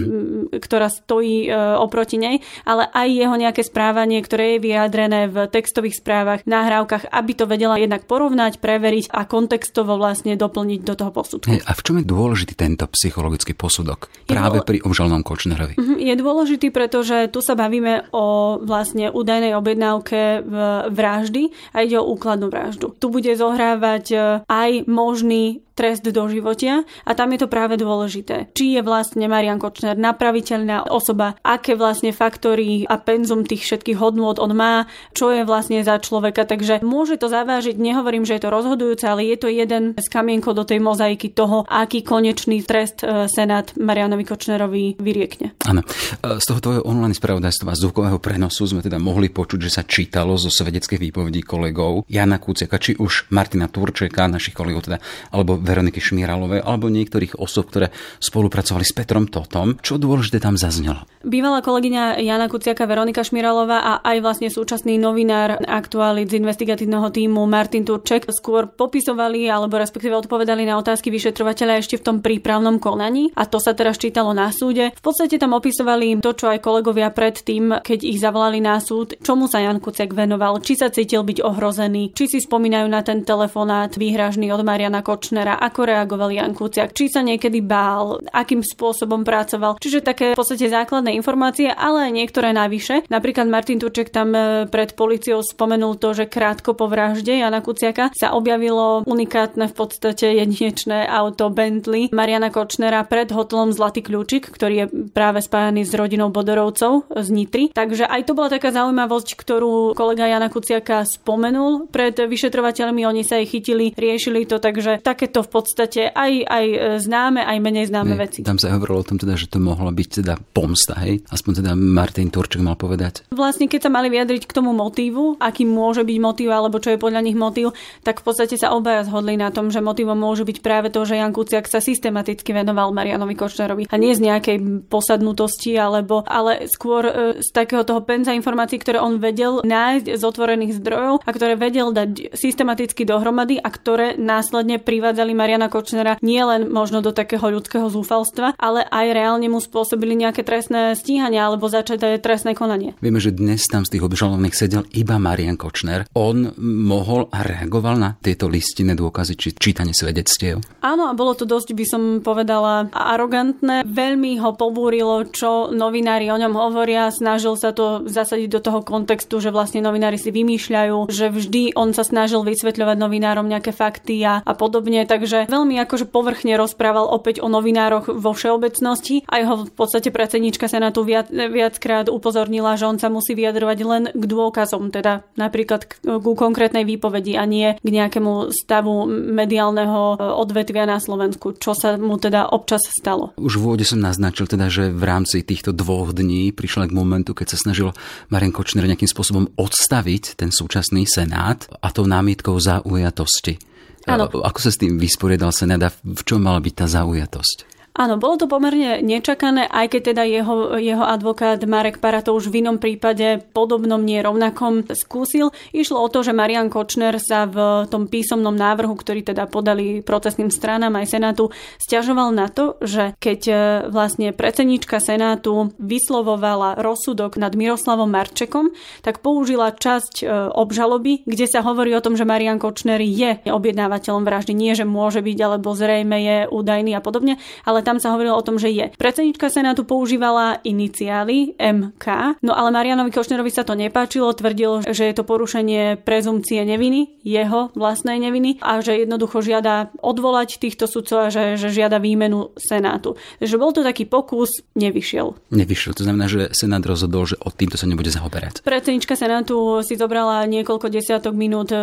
ktorá 0.52 0.88
stojí 0.92 1.48
e, 1.48 1.50
oproti 1.80 2.20
nej, 2.20 2.42
ale 2.66 2.86
aj 2.90 3.08
jeho 3.08 3.36
nejaké 3.36 3.62
správanie, 3.64 4.20
ktoré 4.20 4.56
je 4.56 4.64
vyjadrené 4.64 5.26
v 5.30 5.48
textových 5.48 5.98
správach, 5.98 6.44
nahrávkach, 6.44 7.08
aby 7.10 7.32
to 7.34 7.44
vedela 7.48 7.80
jednak 7.80 8.04
porovnať, 8.04 8.58
preveriť 8.60 9.10
a 9.10 9.24
kontextovo 9.24 9.96
vlastne 9.96 10.36
doplniť 10.36 10.80
do 10.82 10.94
toho 10.94 11.10
posudku. 11.10 11.48
A 11.50 11.72
v 11.72 11.80
čom 11.80 11.98
je 12.00 12.04
dôležitý 12.06 12.54
tento 12.58 12.84
psychologický 12.90 13.54
posudok? 13.56 14.10
Práve 14.26 14.62
pri 14.62 14.82
obžalnom 14.84 15.22
Kočnerovi. 15.24 15.78
Mhm, 15.78 15.96
je 16.00 16.14
dôležitý, 16.18 16.59
pretože 16.68 17.32
tu 17.32 17.40
sa 17.40 17.56
bavíme 17.56 18.12
o 18.12 18.60
vlastne 18.60 19.08
údajnej 19.08 19.56
objednávke 19.56 20.44
vraždy 20.92 21.48
a 21.72 21.80
ide 21.80 21.96
o 21.96 22.12
úkladnú 22.12 22.52
vraždu. 22.52 22.92
Tu 23.00 23.08
bude 23.08 23.32
zohrávať 23.32 24.04
e, 24.12 24.16
aj 24.44 24.70
možný 24.84 25.64
trest 25.80 26.04
do 26.04 26.28
životia 26.28 26.84
a 27.08 27.16
tam 27.16 27.32
je 27.32 27.40
to 27.40 27.48
práve 27.48 27.80
dôležité. 27.80 28.52
Či 28.52 28.76
je 28.76 28.84
vlastne 28.84 29.24
Marian 29.24 29.56
Kočner 29.56 29.96
napraviteľná 29.96 30.92
osoba, 30.92 31.40
aké 31.40 31.72
vlastne 31.72 32.12
faktory 32.12 32.84
a 32.84 33.00
penzum 33.00 33.48
tých 33.48 33.64
všetkých 33.64 33.96
hodnôt 33.96 34.36
on 34.36 34.52
má, 34.52 34.84
čo 35.16 35.32
je 35.32 35.48
vlastne 35.48 35.80
za 35.80 35.96
človeka, 35.96 36.44
takže 36.44 36.84
môže 36.84 37.16
to 37.16 37.32
zavážiť, 37.32 37.80
nehovorím, 37.80 38.28
že 38.28 38.36
je 38.36 38.42
to 38.44 38.52
rozhodujúce, 38.52 39.08
ale 39.08 39.24
je 39.24 39.40
to 39.40 39.48
jeden 39.48 39.96
z 39.96 40.06
kamienkov 40.12 40.52
do 40.52 40.68
tej 40.68 40.84
mozaiky 40.84 41.32
toho, 41.32 41.64
aký 41.64 42.04
konečný 42.04 42.60
trest 42.60 43.00
e, 43.00 43.24
Senát 43.30 43.72
Marianovi 43.80 44.28
Kočnerovi 44.28 45.00
vyriekne. 45.00 45.56
Áno. 45.64 45.80
E, 45.80 46.36
z 46.36 46.44
toho 46.44 46.60
tvojho 46.60 46.82
online 46.84 47.16
spravodajstva 47.16 47.72
zvukového 47.72 48.20
prenosu 48.20 48.68
sme 48.68 48.84
teda 48.84 49.00
mohli 49.00 49.32
počuť, 49.32 49.60
že 49.64 49.70
sa 49.70 49.82
čítalo 49.86 50.36
zo 50.36 50.52
svedeckých 50.52 51.00
výpovedí 51.00 51.40
kolegov 51.40 52.04
Jana 52.10 52.36
Kúceka, 52.36 52.76
či 52.76 52.98
už 52.98 53.30
Martina 53.32 53.70
Turčeka, 53.70 54.26
našich 54.26 54.52
kolegov 54.52 54.90
teda, 54.90 54.98
alebo 55.30 55.56
Veroniky 55.70 56.02
Šmíralovej 56.02 56.66
alebo 56.66 56.90
niektorých 56.90 57.38
osob, 57.38 57.70
ktoré 57.70 57.94
spolupracovali 58.18 58.82
s 58.82 58.90
Petrom 58.90 59.30
Totom. 59.30 59.78
Čo 59.78 60.02
dôležité 60.02 60.42
tam 60.42 60.58
zaznelo? 60.58 61.06
Bývalá 61.22 61.62
kolegyňa 61.62 62.18
Jana 62.18 62.50
Kuciaka, 62.50 62.90
Veronika 62.90 63.22
Šmíralová 63.22 63.78
a 63.78 63.92
aj 64.02 64.18
vlastne 64.24 64.48
súčasný 64.48 64.98
novinár 64.98 65.62
aktuálit 65.62 66.32
z 66.32 66.40
investigatívneho 66.40 67.12
týmu 67.12 67.44
Martin 67.44 67.84
Turček 67.86 68.26
skôr 68.32 68.66
popisovali 68.66 69.46
alebo 69.46 69.76
respektíve 69.76 70.16
odpovedali 70.16 70.64
na 70.64 70.80
otázky 70.80 71.12
vyšetrovateľa 71.12 71.84
ešte 71.84 72.00
v 72.00 72.04
tom 72.08 72.16
prípravnom 72.24 72.80
konaní 72.80 73.30
a 73.36 73.44
to 73.44 73.60
sa 73.60 73.76
teraz 73.76 74.00
čítalo 74.00 74.32
na 74.32 74.48
súde. 74.48 74.96
V 74.96 75.02
podstate 75.04 75.36
tam 75.36 75.52
opisovali 75.54 76.24
to, 76.24 76.32
čo 76.32 76.50
aj 76.50 76.64
kolegovia 76.64 77.12
predtým, 77.12 77.84
keď 77.84 77.98
ich 78.00 78.18
zavolali 78.18 78.64
na 78.64 78.80
súd, 78.80 79.20
čomu 79.20 79.44
sa 79.44 79.60
Jan 79.60 79.78
Kuciak 79.78 80.16
venoval, 80.16 80.64
či 80.64 80.80
sa 80.80 80.88
cítil 80.88 81.20
byť 81.20 81.44
ohrozený, 81.44 82.16
či 82.16 82.32
si 82.32 82.38
spomínajú 82.40 82.88
na 82.88 83.04
ten 83.04 83.22
telefonát 83.28 83.92
výhražný 83.92 84.48
od 84.50 84.64
Mariana 84.64 85.04
Kočnera 85.04 85.49
ako 85.56 85.88
reagoval 85.88 86.30
Jan 86.30 86.54
Kuciak, 86.54 86.92
či 86.94 87.10
sa 87.10 87.24
niekedy 87.24 87.64
bál, 87.64 88.20
akým 88.30 88.60
spôsobom 88.60 89.24
pracoval. 89.24 89.80
Čiže 89.80 90.04
také 90.04 90.26
v 90.34 90.40
podstate 90.40 90.70
základné 90.70 91.16
informácie, 91.16 91.72
ale 91.72 92.10
aj 92.10 92.12
niektoré 92.12 92.54
navyše. 92.54 93.02
Napríklad 93.08 93.48
Martin 93.50 93.80
Turček 93.80 94.12
tam 94.12 94.34
e, 94.36 94.66
pred 94.68 94.94
policiou 94.94 95.40
spomenul 95.40 95.96
to, 95.96 96.12
že 96.12 96.30
krátko 96.30 96.76
po 96.76 96.86
vražde 96.86 97.40
Jana 97.40 97.64
Kuciaka 97.64 98.12
sa 98.12 98.36
objavilo 98.36 99.02
unikátne 99.08 99.66
v 99.70 99.74
podstate 99.74 100.36
jedinečné 100.36 101.08
auto 101.08 101.48
Bentley 101.48 102.12
Mariana 102.12 102.52
Kočnera 102.52 103.06
pred 103.06 103.30
hotelom 103.32 103.72
Zlatý 103.72 104.04
kľúčik, 104.04 104.50
ktorý 104.50 104.74
je 104.74 104.86
práve 105.14 105.40
spájaný 105.40 105.86
s 105.86 105.94
rodinou 105.94 106.28
Bodorovcov 106.28 107.08
z 107.10 107.28
Nitry. 107.32 107.64
Takže 107.72 108.04
aj 108.06 108.28
to 108.28 108.32
bola 108.36 108.52
taká 108.52 108.74
zaujímavosť, 108.74 109.28
ktorú 109.38 109.94
kolega 109.94 110.28
Jana 110.28 110.52
Kuciaka 110.52 111.06
spomenul 111.06 111.88
pred 111.88 112.14
vyšetrovateľmi. 112.14 113.06
Oni 113.06 113.22
sa 113.24 113.40
jej 113.40 113.48
chytili, 113.48 113.92
riešili 113.94 114.44
to, 114.44 114.58
takže 114.60 115.00
takéto 115.00 115.39
to 115.40 115.48
v 115.48 115.52
podstate 115.56 116.02
aj, 116.12 116.32
aj 116.44 116.66
známe, 117.00 117.40
aj 117.40 117.56
menej 117.64 117.88
známe 117.88 118.12
veci. 118.20 118.44
Tam 118.44 118.60
sa 118.60 118.76
hovorilo 118.76 119.00
o 119.00 119.08
tom 119.08 119.16
teda, 119.16 119.40
že 119.40 119.48
to 119.48 119.56
mohla 119.56 119.88
byť 119.88 120.08
teda 120.20 120.36
pomsta, 120.52 121.00
hej? 121.00 121.24
Aspoň 121.32 121.64
teda 121.64 121.72
Martin 121.72 122.28
Turček 122.28 122.60
mal 122.60 122.76
povedať. 122.76 123.24
Vlastne 123.32 123.64
keď 123.64 123.88
sa 123.88 123.90
mali 123.90 124.12
vyjadriť 124.12 124.44
k 124.44 124.52
tomu 124.52 124.76
motívu, 124.76 125.40
aký 125.40 125.64
môže 125.64 126.04
byť 126.04 126.18
motív 126.20 126.52
alebo 126.52 126.76
čo 126.76 126.92
je 126.92 127.00
podľa 127.00 127.24
nich 127.24 127.38
motív, 127.38 127.72
tak 128.04 128.20
v 128.20 128.24
podstate 128.28 128.60
sa 128.60 128.76
obaja 128.76 129.08
zhodli 129.08 129.40
na 129.40 129.48
tom, 129.48 129.72
že 129.72 129.80
motívom 129.80 130.18
môže 130.18 130.44
byť 130.44 130.58
práve 130.60 130.92
to, 130.92 131.08
že 131.08 131.16
Jan 131.16 131.32
Kuciak 131.32 131.64
sa 131.64 131.80
systematicky 131.80 132.52
venoval 132.52 132.92
Marianovi 132.92 133.32
Kočnerovi. 133.32 133.88
A 133.88 133.96
nie 133.96 134.12
z 134.12 134.28
nejakej 134.28 134.90
posadnutosti, 134.92 135.72
alebo, 135.80 136.20
ale 136.28 136.68
skôr 136.68 137.08
e, 137.08 137.12
z 137.40 137.48
takého 137.54 137.86
toho 137.88 138.04
penza 138.04 138.36
informácií, 138.36 138.76
ktoré 138.76 139.00
on 139.00 139.16
vedel 139.16 139.64
nájsť 139.64 140.06
z 140.20 140.22
otvorených 140.26 140.76
zdrojov 140.82 141.24
a 141.24 141.30
ktoré 141.32 141.56
vedel 141.56 141.94
dať 141.94 142.36
systematicky 142.36 143.08
dohromady 143.08 143.56
a 143.56 143.68
ktoré 143.70 144.18
následne 144.18 144.82
privádzali 144.82 145.29
Mariana 145.34 145.72
Kočnera 145.72 146.18
nielen 146.20 146.70
možno 146.70 147.00
do 147.00 147.14
takého 147.14 147.42
ľudského 147.50 147.86
zúfalstva, 147.88 148.54
ale 148.56 148.86
aj 148.86 149.06
reálne 149.14 149.48
mu 149.50 149.58
spôsobili 149.62 150.14
nejaké 150.18 150.42
trestné 150.42 150.94
stíhania 150.96 151.46
alebo 151.46 151.70
začaté 151.70 152.16
trestné 152.18 152.54
konanie. 152.54 152.94
Vieme, 153.00 153.22
že 153.22 153.34
dnes 153.34 153.64
tam 153.66 153.86
z 153.86 153.96
tých 153.98 154.06
obžalovaných 154.06 154.56
sedel 154.56 154.82
iba 154.94 155.16
Marian 155.16 155.56
Kočner. 155.56 156.06
On 156.16 156.52
mohol 156.60 157.30
a 157.30 157.42
reagoval 157.44 157.96
na 157.96 158.10
tieto 158.18 158.50
listinné 158.50 158.98
dôkazy 158.98 159.34
či 159.38 159.48
čítanie 159.54 159.94
svedectiev? 159.94 160.62
Áno, 160.80 161.10
a 161.10 161.16
bolo 161.16 161.36
to 161.36 161.44
dosť, 161.44 161.76
by 161.76 161.84
som 161.86 162.02
povedala, 162.20 162.88
arogantné. 162.90 163.86
Veľmi 163.86 164.40
ho 164.40 164.56
pobúrilo, 164.56 165.28
čo 165.30 165.70
novinári 165.70 166.28
o 166.32 166.40
ňom 166.40 166.54
hovoria. 166.56 167.12
Snažil 167.12 167.54
sa 167.54 167.70
to 167.70 168.04
zasadiť 168.08 168.48
do 168.48 168.60
toho 168.60 168.80
kontextu, 168.80 169.38
že 169.38 169.54
vlastne 169.54 169.84
novinári 169.84 170.16
si 170.16 170.32
vymýšľajú, 170.32 171.10
že 171.12 171.30
vždy 171.30 171.76
on 171.76 171.92
sa 171.92 172.02
snažil 172.02 172.42
vysvetľovať 172.42 172.96
novinárom 172.96 173.46
nejaké 173.46 173.70
fakty 173.70 174.22
a, 174.24 174.42
a 174.42 174.52
podobne. 174.56 175.04
Takže 175.20 175.52
veľmi 175.52 175.76
akože 175.84 176.08
povrchne 176.08 176.56
rozprával 176.56 177.04
opäť 177.04 177.44
o 177.44 177.52
novinároch 177.52 178.08
vo 178.08 178.32
všeobecnosti. 178.32 179.28
Aj 179.28 179.44
ho 179.44 179.68
v 179.68 179.72
podstate 179.76 180.08
predsednička 180.08 180.64
Senátu 180.64 181.04
viac, 181.04 181.28
viackrát 181.28 182.08
upozornila, 182.08 182.80
že 182.80 182.88
on 182.88 182.96
sa 182.96 183.12
musí 183.12 183.36
vyjadrovať 183.36 183.78
len 183.84 184.02
k 184.16 184.24
dôkazom, 184.24 184.88
teda 184.88 185.28
napríklad 185.36 185.84
k, 185.84 186.00
ku 186.24 186.32
konkrétnej 186.32 186.88
výpovedi 186.88 187.36
a 187.36 187.44
nie 187.44 187.76
k 187.76 187.84
nejakému 187.84 188.48
stavu 188.48 189.04
mediálneho 189.12 190.16
e, 190.16 190.24
odvetvia 190.40 190.88
na 190.88 190.96
Slovensku, 190.96 191.52
čo 191.60 191.76
sa 191.76 192.00
mu 192.00 192.16
teda 192.16 192.48
občas 192.48 192.80
stalo. 192.88 193.36
Už 193.36 193.60
v 193.60 193.76
úvode 193.76 193.84
som 193.84 194.00
naznačil 194.00 194.48
teda, 194.48 194.72
že 194.72 194.88
v 194.88 195.04
rámci 195.04 195.44
týchto 195.44 195.76
dvoch 195.76 196.16
dní 196.16 196.48
prišla 196.56 196.88
k 196.88 196.96
momentu, 196.96 197.36
keď 197.36 197.52
sa 197.52 197.68
snažil 197.68 197.92
Marian 198.32 198.56
Kočner 198.56 198.88
nejakým 198.88 199.04
spôsobom 199.04 199.52
odstaviť 199.60 200.40
ten 200.40 200.48
súčasný 200.48 201.04
senát 201.04 201.68
a 201.84 201.92
tou 201.92 202.08
námietkou 202.08 202.56
zaujatosti. 202.56 203.69
Áno. 204.10 204.26
Ako 204.26 204.58
sa 204.58 204.70
s 204.74 204.80
tým 204.80 204.98
vysporiadal 204.98 205.54
senát 205.54 205.80
a 205.86 205.90
v 205.90 206.22
čom 206.26 206.42
mala 206.42 206.58
byť 206.58 206.74
tá 206.74 206.86
zaujatosť? 206.90 207.79
Áno, 208.00 208.16
bolo 208.16 208.40
to 208.40 208.48
pomerne 208.48 209.04
nečakané, 209.04 209.68
aj 209.68 209.92
keď 209.92 210.16
teda 210.16 210.24
jeho, 210.24 210.80
jeho 210.80 211.04
advokát 211.04 211.60
Marek 211.68 212.00
Para 212.00 212.24
to 212.24 212.32
už 212.32 212.48
v 212.48 212.64
inom 212.64 212.80
prípade 212.80 213.44
podobnom, 213.52 214.00
nie 214.00 214.24
rovnakom 214.24 214.88
skúsil. 214.96 215.52
Išlo 215.76 216.00
o 216.00 216.08
to, 216.08 216.24
že 216.24 216.32
Marian 216.32 216.72
Kočner 216.72 217.20
sa 217.20 217.44
v 217.44 217.84
tom 217.92 218.08
písomnom 218.08 218.56
návrhu, 218.56 218.96
ktorý 218.96 219.20
teda 219.20 219.44
podali 219.52 220.00
procesným 220.00 220.48
stranám 220.48 220.96
aj 220.96 221.12
Senátu, 221.12 221.52
stiažoval 221.76 222.32
na 222.32 222.48
to, 222.48 222.80
že 222.80 223.12
keď 223.20 223.40
e, 223.44 223.54
vlastne 223.92 224.32
predsednička 224.32 224.96
Senátu 224.96 225.76
vyslovovala 225.76 226.80
rozsudok 226.80 227.36
nad 227.36 227.52
Miroslavom 227.52 228.08
Marčekom, 228.08 228.72
tak 229.04 229.20
použila 229.20 229.76
časť 229.76 230.24
e, 230.24 230.48
obžaloby, 230.56 231.28
kde 231.28 231.44
sa 231.44 231.60
hovorí 231.60 231.92
o 231.92 232.00
tom, 232.00 232.16
že 232.16 232.24
Marian 232.24 232.56
Kočner 232.56 233.04
je 233.04 233.44
objednávateľom 233.44 234.24
vraždy. 234.24 234.56
Nie, 234.56 234.72
že 234.72 234.88
môže 234.88 235.20
byť, 235.20 235.38
alebo 235.44 235.76
zrejme 235.76 236.16
je 236.16 236.36
údajný 236.48 236.96
a 236.96 237.04
podobne, 237.04 237.36
ale 237.68 237.89
tam 237.90 237.98
sa 237.98 238.14
hovorilo 238.14 238.38
o 238.38 238.46
tom, 238.46 238.54
že 238.54 238.70
je. 238.70 238.86
Predsednička 238.94 239.50
Senátu 239.50 239.82
používala 239.82 240.62
iniciály 240.62 241.58
MK, 241.58 242.38
no 242.46 242.54
ale 242.54 242.70
Marianovi 242.70 243.10
Košnerovi 243.10 243.50
sa 243.50 243.66
to 243.66 243.74
nepáčilo, 243.74 244.30
tvrdil, 244.30 244.86
že 244.86 245.10
je 245.10 245.14
to 245.18 245.26
porušenie 245.26 245.98
prezumcie 245.98 246.62
neviny, 246.62 247.18
jeho 247.26 247.74
vlastnej 247.74 248.22
neviny 248.22 248.62
a 248.62 248.78
že 248.78 249.02
jednoducho 249.02 249.42
žiada 249.42 249.90
odvolať 249.98 250.62
týchto 250.62 250.86
sudcov 250.86 251.26
a 251.26 251.28
že, 251.34 251.58
že 251.58 251.74
žiada 251.74 251.98
výmenu 251.98 252.54
Senátu. 252.54 253.18
Takže 253.42 253.58
bol 253.58 253.74
to 253.74 253.82
taký 253.82 254.06
pokus, 254.06 254.62
nevyšiel. 254.78 255.34
Nevyšiel, 255.50 255.98
to 255.98 256.06
znamená, 256.06 256.30
že 256.30 256.54
Senát 256.54 256.86
rozhodol, 256.86 257.26
že 257.26 257.34
od 257.42 257.50
týmto 257.58 257.74
sa 257.74 257.90
nebude 257.90 258.14
zaoberať. 258.14 258.62
Predsednička 258.62 259.18
Senátu 259.18 259.82
si 259.82 259.98
zobrala 259.98 260.46
niekoľko 260.46 260.86
desiatok 260.86 261.34
minút 261.34 261.74
e, 261.74 261.80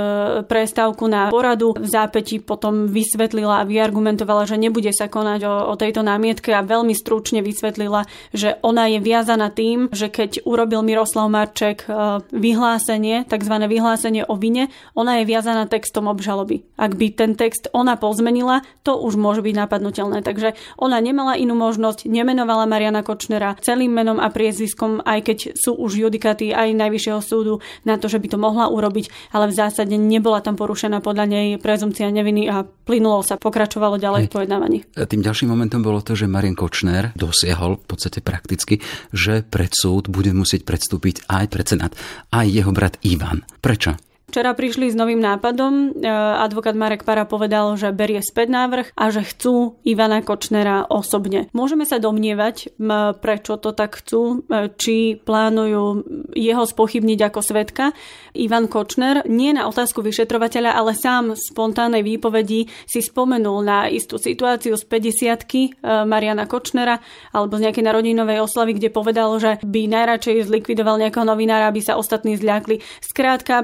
prestávku 0.47 1.03
na 1.11 1.27
poradu. 1.27 1.75
V 1.75 1.83
zápäti 1.83 2.39
potom 2.39 2.87
vysvetlila 2.87 3.65
a 3.65 3.67
vyargumentovala, 3.67 4.47
že 4.47 4.55
nebude 4.55 4.93
sa 4.95 5.11
konať 5.11 5.41
o, 5.43 5.55
o 5.67 5.75
tej 5.75 5.96
tejto 5.97 6.13
námietke 6.13 6.53
a 6.53 6.61
veľmi 6.61 6.93
stručne 6.93 7.41
vysvetlila, 7.41 8.05
že 8.29 8.61
ona 8.61 8.85
je 8.85 9.01
viazaná 9.01 9.49
tým, 9.49 9.89
že 9.89 10.13
keď 10.13 10.45
urobil 10.45 10.85
Miroslav 10.85 11.25
Marček 11.25 11.89
e, 11.89 12.21
vyhlásenie, 12.29 13.25
tzv. 13.25 13.55
vyhlásenie 13.65 14.21
o 14.29 14.37
vine, 14.37 14.69
ona 14.93 15.17
je 15.17 15.25
viazaná 15.25 15.65
textom 15.65 16.05
obžaloby. 16.05 16.69
Ak 16.77 16.93
by 16.93 17.17
ten 17.17 17.33
text 17.33 17.73
ona 17.73 17.97
pozmenila, 17.97 18.61
to 18.85 18.93
už 18.93 19.17
môže 19.17 19.41
byť 19.41 19.55
napadnutelné. 19.57 20.21
Takže 20.21 20.53
ona 20.77 21.01
nemala 21.01 21.33
inú 21.33 21.57
možnosť, 21.57 22.05
nemenovala 22.05 22.69
Mariana 22.69 23.01
Kočnera 23.01 23.57
celým 23.65 23.89
menom 23.89 24.21
a 24.21 24.29
priezviskom, 24.29 25.01
aj 25.01 25.33
keď 25.33 25.37
sú 25.57 25.73
už 25.81 25.97
judikáty 25.97 26.53
aj 26.53 26.77
Najvyššieho 26.77 27.21
súdu 27.25 27.57
na 27.89 27.97
to, 27.97 28.05
že 28.05 28.21
by 28.21 28.29
to 28.29 28.37
mohla 28.37 28.69
urobiť, 28.69 29.33
ale 29.33 29.49
v 29.49 29.57
zásade 29.57 29.97
nebola 29.97 30.45
tam 30.45 30.53
porušená 30.53 31.01
podľa 31.01 31.25
nej 31.25 31.47
prezumcia 31.57 32.13
neviny 32.13 32.45
a 32.53 32.61
plynulo 32.61 33.25
sa, 33.25 33.41
pokračovalo 33.41 33.97
ďalej 33.97 34.29
v 34.29 34.33
pojednávaní. 34.37 34.77
Tým 34.93 35.25
ďalším 35.25 35.49
momentom 35.49 35.76
Faktom 35.77 35.93
bolo 35.93 36.01
to, 36.01 36.17
že 36.17 36.25
Marian 36.25 36.57
Kočner 36.57 37.13
dosiahol 37.13 37.77
v 37.77 37.86
podstate 37.86 38.17
prakticky, 38.25 38.81
že 39.13 39.46
pred 39.46 39.69
súd 39.69 40.10
bude 40.10 40.34
musieť 40.34 40.65
predstúpiť 40.65 41.29
aj 41.29 41.46
pred 41.53 41.69
senát, 41.69 41.93
aj 42.34 42.50
jeho 42.50 42.74
brat 42.74 42.98
Ivan. 43.05 43.46
Prečo? 43.62 44.06
Včera 44.27 44.51
prišli 44.51 44.91
s 44.91 45.00
novým 45.00 45.24
nápadom. 45.24 46.03
E, 46.03 46.12
advokát 46.43 46.75
Marek 46.75 47.07
Para 47.07 47.24
povedal, 47.24 47.79
že 47.79 47.96
berie 47.96 48.19
späť 48.19 48.51
návrh 48.51 48.91
a 48.91 49.07
že 49.07 49.24
chcú 49.24 49.79
Ivana 49.88 50.19
Kočnera 50.19 50.84
osobne. 50.84 51.48
Môžeme 51.55 51.88
sa 51.88 51.96
domnievať, 51.96 52.75
prečo 53.24 53.55
to 53.55 53.72
tak 53.72 54.03
chcú, 54.03 54.43
e, 54.51 54.67
či 54.75 55.15
plánujú 55.15 56.03
jeho 56.36 56.63
spochybniť 56.67 57.19
ako 57.24 57.39
svetka. 57.39 57.96
Ivan 58.36 58.67
Kočner 58.67 59.24
nie 59.31 59.55
na 59.55 59.63
otázku 59.63 60.03
vyšetrovateľa, 60.03 60.75
ale 60.75 60.91
sám 60.91 61.31
v 61.31 61.39
spontánnej 61.39 62.03
výpovedi 62.03 62.67
si 62.84 63.00
spomenul 63.00 63.63
na 63.63 63.88
istú 63.88 64.19
situáciu 64.19 64.75
z 64.75 64.84
50 64.91 65.39
e, 65.48 65.72
Mariana 66.03 66.51
Kočnera 66.51 67.00
alebo 67.31 67.55
z 67.55 67.72
nejakej 67.72 67.96
narodinovej 67.96 68.43
oslavy, 68.43 68.75
kde 68.75 68.91
povedal, 68.91 69.31
že 69.39 69.55
by 69.63 69.88
najradšej 69.88 70.51
zlikvidoval 70.51 71.00
nejakého 71.00 71.24
novinára, 71.24 71.72
aby 71.72 71.79
sa 71.79 71.96
ostatní 71.96 72.36
zľakli. 72.36 72.84
Skrátka, 73.00 73.63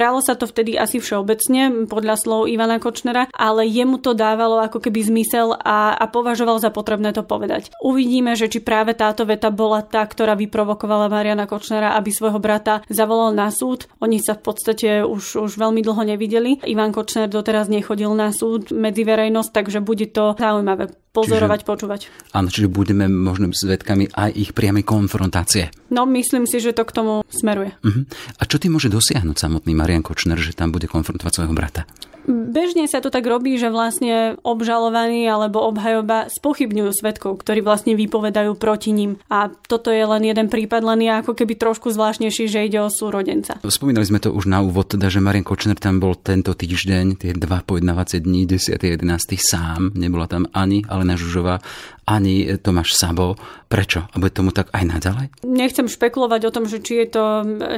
Bralo 0.00 0.24
sa 0.24 0.32
to 0.32 0.48
vtedy 0.48 0.80
asi 0.80 0.96
všeobecne, 0.96 1.84
podľa 1.84 2.16
slov 2.16 2.48
Ivana 2.48 2.80
Kočnera, 2.80 3.28
ale 3.36 3.68
jemu 3.68 4.00
to 4.00 4.16
dávalo 4.16 4.56
ako 4.64 4.80
keby 4.80 5.04
zmysel 5.04 5.52
a, 5.52 5.92
a 5.92 6.08
považoval 6.08 6.56
za 6.56 6.72
potrebné 6.72 7.12
to 7.12 7.20
povedať. 7.20 7.68
Uvidíme, 7.84 8.32
že 8.32 8.48
či 8.48 8.64
práve 8.64 8.96
táto 8.96 9.28
veta 9.28 9.52
bola 9.52 9.84
tá, 9.84 10.00
ktorá 10.00 10.40
vyprovokovala 10.40 11.12
Mariana 11.12 11.44
Kočnera, 11.44 12.00
aby 12.00 12.08
svojho 12.08 12.40
brata 12.40 12.80
zavolal 12.88 13.36
na 13.36 13.52
súd. 13.52 13.92
Oni 14.00 14.24
sa 14.24 14.40
v 14.40 14.48
podstate 14.48 15.04
už, 15.04 15.36
už 15.36 15.60
veľmi 15.60 15.84
dlho 15.84 16.00
nevideli. 16.08 16.64
Ivan 16.64 16.96
Kočner 16.96 17.28
doteraz 17.28 17.68
nechodil 17.68 18.16
na 18.16 18.32
súd 18.32 18.72
medzi 18.72 19.04
verejnosť, 19.04 19.52
takže 19.52 19.84
bude 19.84 20.08
to 20.08 20.32
zaujímavé 20.40 20.96
pozorovať, 21.10 21.62
čiže, 21.62 21.68
počúvať. 21.68 22.00
Áno, 22.34 22.48
čiže 22.50 22.70
budeme 22.70 23.10
možno 23.10 23.50
svetkami 23.50 24.10
aj 24.14 24.30
ich 24.34 24.50
priamej 24.54 24.86
konfrontácie. 24.86 25.74
No, 25.90 26.06
myslím 26.06 26.46
si, 26.46 26.62
že 26.62 26.70
to 26.70 26.86
k 26.86 26.94
tomu 26.94 27.26
smeruje. 27.30 27.74
Uh-huh. 27.82 28.06
A 28.38 28.42
čo 28.46 28.62
ty 28.62 28.70
môže 28.70 28.86
dosiahnuť 28.90 29.36
samotný 29.36 29.74
Marian 29.74 30.06
Kočner, 30.06 30.38
že 30.38 30.54
tam 30.54 30.70
bude 30.70 30.86
konfrontovať 30.86 31.32
svojho 31.42 31.54
brata? 31.54 31.82
Bežne 32.28 32.84
sa 32.90 33.00
to 33.00 33.08
tak 33.08 33.24
robí, 33.24 33.56
že 33.56 33.72
vlastne 33.72 34.36
obžalovaní 34.44 35.24
alebo 35.28 35.62
obhajoba 35.64 36.28
spochybňujú 36.28 36.90
svetkov, 36.92 37.40
ktorí 37.40 37.64
vlastne 37.64 37.96
vypovedajú 37.96 38.56
proti 38.56 38.90
ním. 38.92 39.16
A 39.32 39.52
toto 39.68 39.88
je 39.92 40.02
len 40.04 40.22
jeden 40.26 40.52
prípad, 40.52 40.82
len 40.84 41.00
je 41.06 41.12
ako 41.12 41.32
keby 41.36 41.56
trošku 41.56 41.92
zvláštnejší, 41.92 42.50
že 42.50 42.66
ide 42.66 42.80
o 42.82 42.90
súrodenca. 42.92 43.60
Spomínali 43.64 44.04
sme 44.04 44.20
to 44.20 44.34
už 44.34 44.50
na 44.50 44.60
úvod, 44.60 44.92
teda, 44.92 45.08
že 45.08 45.22
Marian 45.22 45.46
Kočner 45.46 45.78
tam 45.78 46.02
bol 46.02 46.18
tento 46.18 46.52
týždeň, 46.52 47.20
tie 47.20 47.32
dva 47.36 47.62
pojednávacie 47.64 48.20
dní, 48.20 48.44
10. 48.44 48.76
a 48.76 48.86
11. 48.98 49.38
sám. 49.38 49.94
Nebola 49.96 50.26
tam 50.26 50.48
ani 50.52 50.84
Alena 50.88 51.14
Žužová, 51.16 51.62
ani 52.10 52.58
Tomáš 52.58 52.98
Sabo. 52.98 53.38
Prečo? 53.70 54.02
A 54.10 54.18
bude 54.18 54.34
tomu 54.34 54.50
tak 54.50 54.66
aj 54.74 54.82
naďalej? 54.82 55.46
Nechcem 55.46 55.86
špekulovať 55.86 56.42
o 56.42 56.50
tom, 56.50 56.66
že 56.66 56.82
či 56.82 57.06
je 57.06 57.14
to 57.14 57.24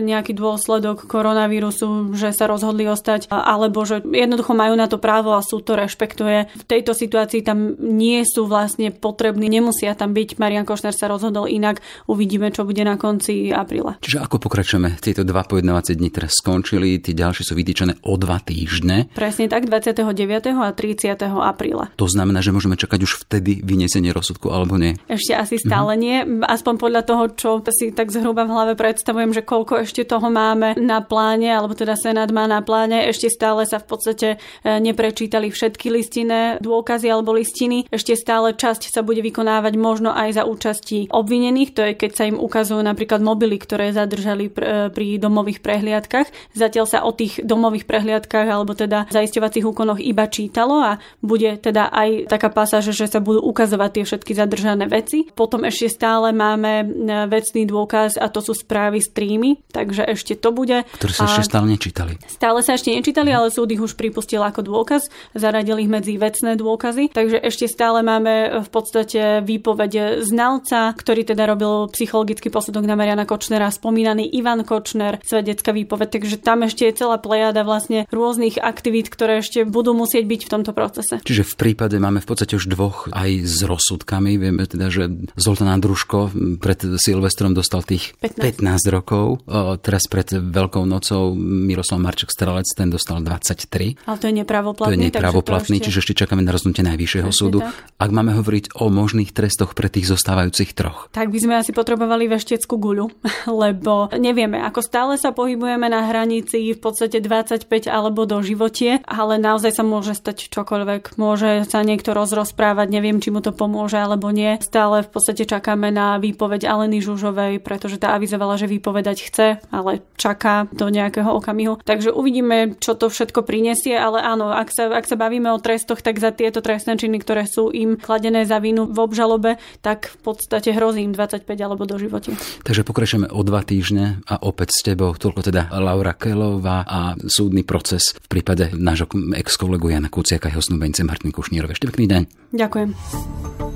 nejaký 0.01 0.33
dôsledok 0.33 1.05
koronavírusu, 1.05 2.17
že 2.17 2.33
sa 2.33 2.49
rozhodli 2.49 2.89
ostať, 2.89 3.29
alebo 3.29 3.85
že 3.85 4.01
jednoducho 4.01 4.57
majú 4.57 4.73
na 4.73 4.89
to 4.89 4.97
právo 4.97 5.37
a 5.37 5.45
súd 5.45 5.69
to 5.69 5.77
rešpektuje. 5.77 6.49
V 6.49 6.65
tejto 6.65 6.97
situácii 6.97 7.45
tam 7.45 7.77
nie 7.77 8.25
sú 8.25 8.49
vlastne 8.49 8.89
potrební, 8.89 9.53
nemusia 9.53 9.93
tam 9.93 10.17
byť. 10.17 10.41
Marian 10.41 10.65
Košner 10.65 10.97
sa 10.97 11.12
rozhodol 11.12 11.45
inak, 11.45 11.85
uvidíme, 12.09 12.49
čo 12.49 12.65
bude 12.65 12.81
na 12.89 12.97
konci 12.97 13.53
apríla. 13.53 14.01
Čiže 14.01 14.25
ako 14.25 14.41
pokračujeme? 14.49 14.97
Tieto 14.97 15.29
dva 15.29 15.45
pojednávacie 15.45 15.93
dni 15.93 16.09
teraz 16.09 16.41
skončili, 16.41 17.05
tie 17.05 17.12
ďalšie 17.12 17.45
sú 17.45 17.53
vytýčené 17.53 18.01
o 18.09 18.17
dva 18.17 18.41
týždne. 18.41 19.12
Presne 19.12 19.45
tak, 19.45 19.69
29. 19.69 20.09
a 20.57 20.73
30. 20.73 21.21
apríla. 21.21 21.93
To 22.01 22.09
znamená, 22.09 22.41
že 22.41 22.49
môžeme 22.49 22.81
čakať 22.81 23.01
už 23.05 23.29
vtedy 23.29 23.61
vyniesenie 23.61 24.09
rozsudku, 24.23 24.55
alebo 24.55 24.79
nie? 24.79 24.95
Ešte 25.11 25.35
asi 25.35 25.59
stále 25.59 25.99
mm-hmm. 25.99 26.07
nie. 26.07 26.47
Aspoň 26.47 26.75
podľa 26.79 27.02
toho, 27.02 27.25
čo 27.35 27.50
si 27.75 27.91
tak 27.91 28.14
zhruba 28.14 28.47
v 28.47 28.55
hlave 28.55 28.73
predstavujem, 28.79 29.35
že 29.35 29.43
koľko 29.43 29.83
ešte 29.83 30.07
toho 30.07 30.31
máme 30.31 30.79
na 30.79 31.02
pláne, 31.02 31.50
alebo 31.50 31.75
teda 31.75 31.99
Senát 31.99 32.31
má 32.31 32.47
na 32.47 32.62
pláne. 32.62 33.11
Ešte 33.11 33.26
stále 33.29 33.67
sa 33.67 33.83
v 33.83 33.87
podstate 33.91 34.29
e, 34.62 34.79
neprečítali 34.79 35.50
všetky 35.50 35.91
listinné 35.91 36.62
dôkazy 36.62 37.11
alebo 37.11 37.35
listiny. 37.35 37.91
Ešte 37.91 38.14
stále 38.14 38.55
časť 38.55 38.95
sa 38.95 39.02
bude 39.02 39.19
vykonávať 39.21 39.75
možno 39.75 40.14
aj 40.14 40.38
za 40.38 40.43
účasti 40.47 41.11
obvinených. 41.11 41.71
To 41.75 41.81
je, 41.83 41.93
keď 41.99 42.11
sa 42.14 42.25
im 42.31 42.38
ukazujú 42.38 42.79
napríklad 42.79 43.19
mobily, 43.19 43.59
ktoré 43.59 43.91
zadržali 43.91 44.49
e, 44.49 44.52
pri 44.95 45.19
domových 45.19 45.59
prehliadkach. 45.61 46.55
Zatiaľ 46.55 46.87
sa 46.87 47.02
o 47.02 47.11
tých 47.11 47.43
domových 47.43 47.91
prehliadkach 47.91 48.47
alebo 48.47 48.79
teda 48.79 49.11
zaisťovacích 49.11 49.67
úkonoch 49.67 49.99
iba 49.99 50.29
čítalo 50.29 50.79
a 50.79 50.93
bude 51.25 51.59
teda 51.59 51.88
aj 51.91 52.31
taká 52.31 52.52
pasáž, 52.52 52.93
že 52.93 53.09
sa 53.09 53.19
budú 53.19 53.41
ukazovať 53.43 53.91
tie 54.00 54.01
všetky 54.04 54.32
zadržané 54.37 54.87
veci. 54.90 55.28
Potom 55.32 55.64
ešte 55.66 55.88
stále 55.92 56.35
máme 56.35 56.73
e, 56.82 56.85
vecný 57.28 57.66
dôkaz 57.68 58.18
a 58.18 58.28
to 58.28 58.42
sú 58.42 58.52
správy 58.56 59.00
streamy, 59.02 59.62
takže 59.71 60.04
ešte 60.06 60.37
to 60.38 60.50
bude. 60.50 60.85
Ktoré 60.99 61.12
sa 61.12 61.26
ešte 61.30 61.49
stále 61.49 61.66
nečítali. 61.71 62.18
Stále 62.26 62.61
sa 62.61 62.75
ešte 62.76 62.92
nečítali, 62.92 63.30
ale 63.32 63.49
súd 63.52 63.71
ich 63.73 63.82
už 63.82 63.94
pripustil 63.94 64.42
ako 64.42 64.66
dôkaz, 64.66 65.09
zaradil 65.32 65.78
ich 65.78 65.90
medzi 65.90 66.16
vecné 66.18 66.54
dôkazy, 66.59 67.12
takže 67.12 67.38
ešte 67.40 67.66
stále 67.71 68.04
máme 68.04 68.62
v 68.62 68.68
podstate 68.68 69.40
výpoveď 69.42 70.23
znalca, 70.25 70.92
ktorý 70.94 71.26
teda 71.26 71.44
robil 71.49 71.90
psychologický 71.92 72.49
posudok 72.49 72.85
na 72.87 72.94
Mariana 72.94 73.25
Kočnera, 73.28 73.73
spomínaný 73.73 74.28
Ivan 74.37 74.62
Kočner, 74.62 75.18
svedecká 75.25 75.71
výpoveď, 75.75 76.18
takže 76.21 76.37
tam 76.40 76.64
ešte 76.66 76.88
je 76.88 76.97
celá 76.97 77.16
plejada 77.18 77.62
vlastne 77.62 78.04
rôznych 78.11 78.59
aktivít, 78.61 79.09
ktoré 79.09 79.40
ešte 79.40 79.64
budú 79.66 79.97
musieť 79.97 80.25
byť 80.26 80.40
v 80.47 80.52
tomto 80.52 80.73
procese. 80.73 81.14
Čiže 81.23 81.44
v 81.47 81.54
prípade 81.54 81.97
máme 81.99 82.21
v 82.21 82.28
podstate 82.28 82.56
už 82.56 82.71
dvoch 82.73 83.09
aj 83.12 83.30
s 83.44 83.61
rozsudkami. 83.93 84.41
Vieme 84.41 84.65
teda, 84.65 84.89
že 84.89 85.13
Zoltán 85.37 85.69
Andruško 85.69 86.33
pred 86.57 86.81
Silvestrom 86.97 87.53
dostal 87.53 87.85
tých 87.85 88.17
15, 88.25 88.65
15 88.65 88.89
rokov. 88.89 89.45
O, 89.45 89.77
teraz 89.77 90.09
pred 90.09 90.25
Veľkou 90.33 90.89
nocou 90.89 91.37
Miroslav 91.37 92.01
Marček 92.01 92.33
Strelec, 92.33 92.65
ten 92.73 92.89
dostal 92.89 93.21
23. 93.21 94.09
Ale 94.09 94.17
to 94.17 94.27
je 94.33 94.35
nepravoplatný. 94.41 94.89
To 94.89 94.97
je 94.97 95.07
nepravoplatný, 95.13 95.77
ešte... 95.77 95.87
čiže 95.93 95.99
ešte 96.09 96.15
čakáme 96.25 96.41
na 96.41 96.57
rozhodnutie 96.57 96.81
Najvyššieho 96.89 97.31
súdu. 97.31 97.61
Tak. 97.61 98.01
Ak 98.01 98.11
máme 98.11 98.33
hovoriť 98.41 98.81
o 98.81 98.89
možných 98.89 99.37
trestoch 99.37 99.77
pre 99.77 99.93
tých 99.93 100.09
zostávajúcich 100.09 100.73
troch. 100.73 101.13
Tak 101.13 101.29
by 101.29 101.39
sme 101.39 101.55
asi 101.61 101.77
potrebovali 101.77 102.33
vešteckú 102.33 102.81
guľu, 102.81 103.13
lebo 103.63 104.09
nevieme, 104.17 104.65
ako 104.65 104.81
stále 104.81 105.21
sa 105.21 105.37
pohybujeme 105.37 105.93
na 105.93 106.09
hranici 106.09 106.73
v 106.73 106.81
podstate 106.81 107.21
25 107.21 107.69
alebo 107.93 108.25
do 108.25 108.41
životie, 108.41 109.05
ale 109.05 109.37
naozaj 109.37 109.77
sa 109.77 109.85
môže 109.85 110.17
stať 110.17 110.49
čokoľvek. 110.49 111.21
Môže 111.21 111.69
sa 111.69 111.85
niekto 111.85 112.17
rozrozprávať, 112.17 112.89
neviem, 112.89 113.21
či 113.21 113.29
mu 113.29 113.43
to 113.43 113.51
pomôže 113.51 113.82
alebo 113.91 114.31
nie. 114.31 114.59
Stále 114.62 115.03
v 115.03 115.11
podstate 115.11 115.43
čakáme 115.49 115.91
na 115.91 116.21
výpoveď 116.23 116.71
Aleny 116.71 117.03
Žužovej, 117.03 117.59
pretože 117.65 117.99
tá 117.99 118.15
avizovala, 118.15 118.55
že 118.55 118.71
vypovedať 118.71 119.19
chce, 119.27 119.47
ale 119.75 120.07
čaká 120.15 120.71
do 120.71 120.87
nejakého 120.87 121.29
okamihu. 121.35 121.83
Takže 121.83 122.15
uvidíme, 122.15 122.79
čo 122.79 122.95
to 122.95 123.11
všetko 123.11 123.43
prinesie, 123.43 123.99
ale 123.99 124.23
áno, 124.23 124.53
ak 124.53 124.71
sa, 124.71 124.93
ak 124.93 125.07
sa 125.09 125.17
bavíme 125.19 125.51
o 125.51 125.59
trestoch, 125.59 125.99
tak 125.99 126.23
za 126.23 126.31
tieto 126.31 126.62
trestné 126.62 126.95
činy, 126.95 127.19
ktoré 127.19 127.49
sú 127.49 127.73
im 127.75 127.99
kladené 127.99 128.47
za 128.47 128.62
vinu 128.62 128.87
v 128.87 128.99
obžalobe, 129.03 129.59
tak 129.83 130.12
v 130.12 130.19
podstate 130.23 130.71
hrozí 130.71 131.03
im 131.03 131.15
25 131.17 131.49
alebo 131.59 131.89
do 131.89 131.99
živote. 131.99 132.35
Takže 132.62 132.87
pokračujeme 132.87 133.29
o 133.31 133.41
dva 133.43 133.65
týždne 133.67 134.23
a 134.29 134.39
opäť 134.45 134.77
s 134.77 134.81
tebou, 134.85 135.17
toľko 135.17 135.41
teda 135.51 135.73
Laura 135.79 136.15
Kelová 136.15 136.85
a 136.87 137.15
súdny 137.17 137.65
proces 137.65 138.15
v 138.15 138.27
prípade 138.29 138.71
nášho 138.77 139.09
ex-kolegu 139.35 139.89
Jana 139.89 140.12
Kuciaka 140.12 140.49
a 140.49 140.53
jeho 140.53 140.62
snúbenice 140.62 141.07
Martin 141.07 141.33
Kušnírove. 141.33 141.73
Ešte 141.73 141.89
pekný 141.89 142.07
deň. 142.11 142.23
Ďakujem. 142.53 143.72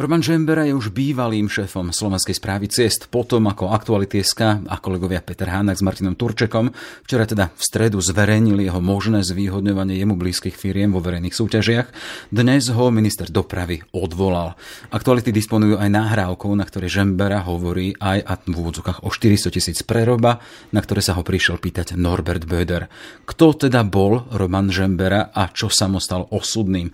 Roman 0.00 0.24
Žembera 0.24 0.64
je 0.64 0.72
už 0.72 0.96
bývalým 0.96 1.44
šéfom 1.44 1.92
slovenskej 1.92 2.32
správy 2.32 2.72
ciest, 2.72 3.12
potom 3.12 3.44
ako 3.52 3.68
aktuality.sk 3.68 4.64
a 4.64 4.80
kolegovia 4.80 5.20
Peter 5.20 5.44
Hának 5.44 5.76
s 5.76 5.84
Martinom 5.84 6.16
Turčekom 6.16 6.72
včera 7.04 7.28
teda 7.28 7.52
v 7.52 7.60
stredu 7.60 8.00
zverejnili 8.00 8.64
jeho 8.64 8.80
možné 8.80 9.20
zvýhodňovanie 9.20 10.00
jemu 10.00 10.16
blízkych 10.16 10.56
firiem 10.56 10.88
vo 10.88 11.04
verejných 11.04 11.36
súťažiach. 11.36 11.92
Dnes 12.32 12.72
ho 12.72 12.88
minister 12.88 13.28
dopravy 13.28 13.84
odvolal. 13.92 14.56
Aktuality 14.88 15.36
disponujú 15.36 15.76
aj 15.76 15.92
nahrávkou, 15.92 16.48
na 16.56 16.64
ktorej 16.64 16.96
Žembera 16.96 17.44
hovorí 17.44 17.92
aj 18.00 18.18
a 18.24 18.40
v 18.40 18.56
úvodzokách 18.56 19.04
o 19.04 19.12
400 19.12 19.52
tisíc 19.52 19.84
preroba, 19.84 20.40
na 20.72 20.80
ktoré 20.80 21.04
sa 21.04 21.12
ho 21.12 21.20
prišiel 21.20 21.60
pýtať 21.60 22.00
Norbert 22.00 22.48
Böder. 22.48 22.88
Kto 23.28 23.68
teda 23.68 23.84
bol 23.84 24.32
Roman 24.32 24.72
Žembera 24.72 25.28
a 25.28 25.52
čo 25.52 25.68
sa 25.68 25.92
mu 25.92 26.00
stal 26.00 26.24
osudným? 26.32 26.88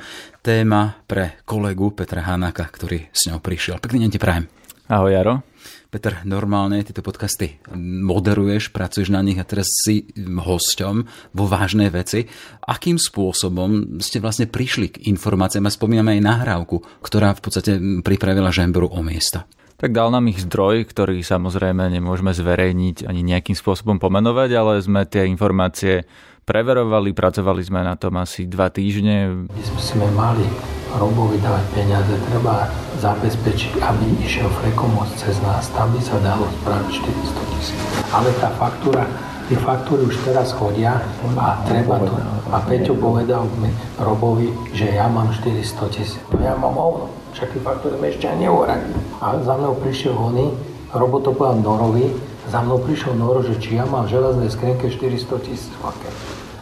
Téma 0.46 1.02
pre 1.10 1.42
kolegu 1.42 1.90
Petra 1.90 2.22
Hanaka, 2.22 2.70
ktorý 2.70 3.10
s 3.10 3.26
ňou 3.26 3.42
prišiel. 3.42 3.82
Pekný 3.82 4.06
deň 4.06 4.10
ti 4.14 4.22
prajem. 4.22 4.46
Ahoj 4.86 5.10
Jaro. 5.10 5.34
Peter, 5.90 6.22
normálne 6.22 6.86
tieto 6.86 7.02
podcasty 7.02 7.58
moderuješ, 7.74 8.70
pracuješ 8.70 9.10
na 9.10 9.26
nich 9.26 9.42
a 9.42 9.48
teraz 9.48 9.66
si 9.82 10.06
hosťom 10.14 10.94
vo 11.34 11.44
vážnej 11.50 11.90
veci. 11.90 12.30
Akým 12.62 12.94
spôsobom 12.94 13.98
ste 13.98 14.22
vlastne 14.22 14.46
prišli 14.46 14.94
k 14.94 15.02
informáciám 15.10 15.66
a 15.66 15.74
spomíname 15.74 16.14
aj 16.14 16.22
nahrávku, 16.22 16.78
ktorá 17.02 17.34
v 17.34 17.42
podstate 17.42 17.72
pripravila 18.06 18.54
Žemberu 18.54 18.86
o 18.86 19.02
miesto? 19.02 19.42
Tak 19.76 19.90
dal 19.90 20.14
nám 20.14 20.30
ich 20.30 20.40
zdroj, 20.40 20.86
ktorý 20.86 21.26
samozrejme 21.26 21.90
nemôžeme 21.90 22.30
zverejniť 22.30 23.02
ani 23.02 23.26
nejakým 23.26 23.58
spôsobom 23.58 23.98
pomenovať, 23.98 24.50
ale 24.54 24.78
sme 24.78 25.02
tie 25.10 25.26
informácie 25.26 26.06
preverovali, 26.46 27.10
pracovali 27.10 27.60
sme 27.66 27.82
na 27.82 27.98
tom 27.98 28.14
asi 28.22 28.46
dva 28.46 28.70
týždne. 28.70 29.50
My 29.50 29.62
sme 29.82 30.06
mali 30.14 30.46
Robovi 30.94 31.42
dávať 31.42 31.66
peniaze, 31.74 32.14
treba 32.30 32.70
zabezpečiť, 33.02 33.82
aby 33.82 34.22
išiel 34.22 34.46
frekomoc 34.62 35.10
cez 35.18 35.36
nás, 35.42 35.68
tam 35.74 35.90
by 35.92 36.00
sa 36.00 36.16
dalo 36.22 36.46
spraviť 36.62 36.88
400 37.02 37.52
tisíc. 37.52 37.80
Ale 38.14 38.30
tá 38.38 38.48
faktúra, 38.54 39.04
tie 39.50 39.58
faktúry 39.58 40.06
už 40.06 40.16
teraz 40.22 40.54
chodia 40.54 41.02
a 41.36 41.60
treba 41.66 42.00
to. 42.00 42.14
A 42.54 42.62
Peťo 42.62 42.94
povedal 42.94 43.44
mi 43.58 43.68
Robovi, 43.98 44.48
že 44.70 44.94
ja 44.94 45.10
mám 45.10 45.34
400 45.34 45.92
tisíc. 45.92 46.22
No 46.30 46.40
ja 46.40 46.54
mám 46.54 46.78
ovno, 46.78 47.10
však 47.34 47.58
tie 47.58 47.60
faktúry 47.60 47.98
mi 47.98 48.06
ešte 48.08 48.30
ani 48.30 48.46
neuradí. 48.46 48.94
A 49.18 49.36
za 49.42 49.58
mnou 49.58 49.76
prišiel 49.82 50.14
oný, 50.14 50.54
Robo 50.94 51.18
to 51.20 51.34
povedal 51.34 51.60
Norovi, 51.60 52.08
za 52.46 52.62
mnou 52.62 52.78
prišiel 52.78 53.18
Noro, 53.18 53.42
že 53.42 53.58
či 53.58 53.74
ja 53.74 53.84
mám 53.90 54.06
v 54.06 54.16
železnej 54.16 54.48
skrenke 54.54 54.86
400 54.86 55.44
tisíc. 55.44 55.74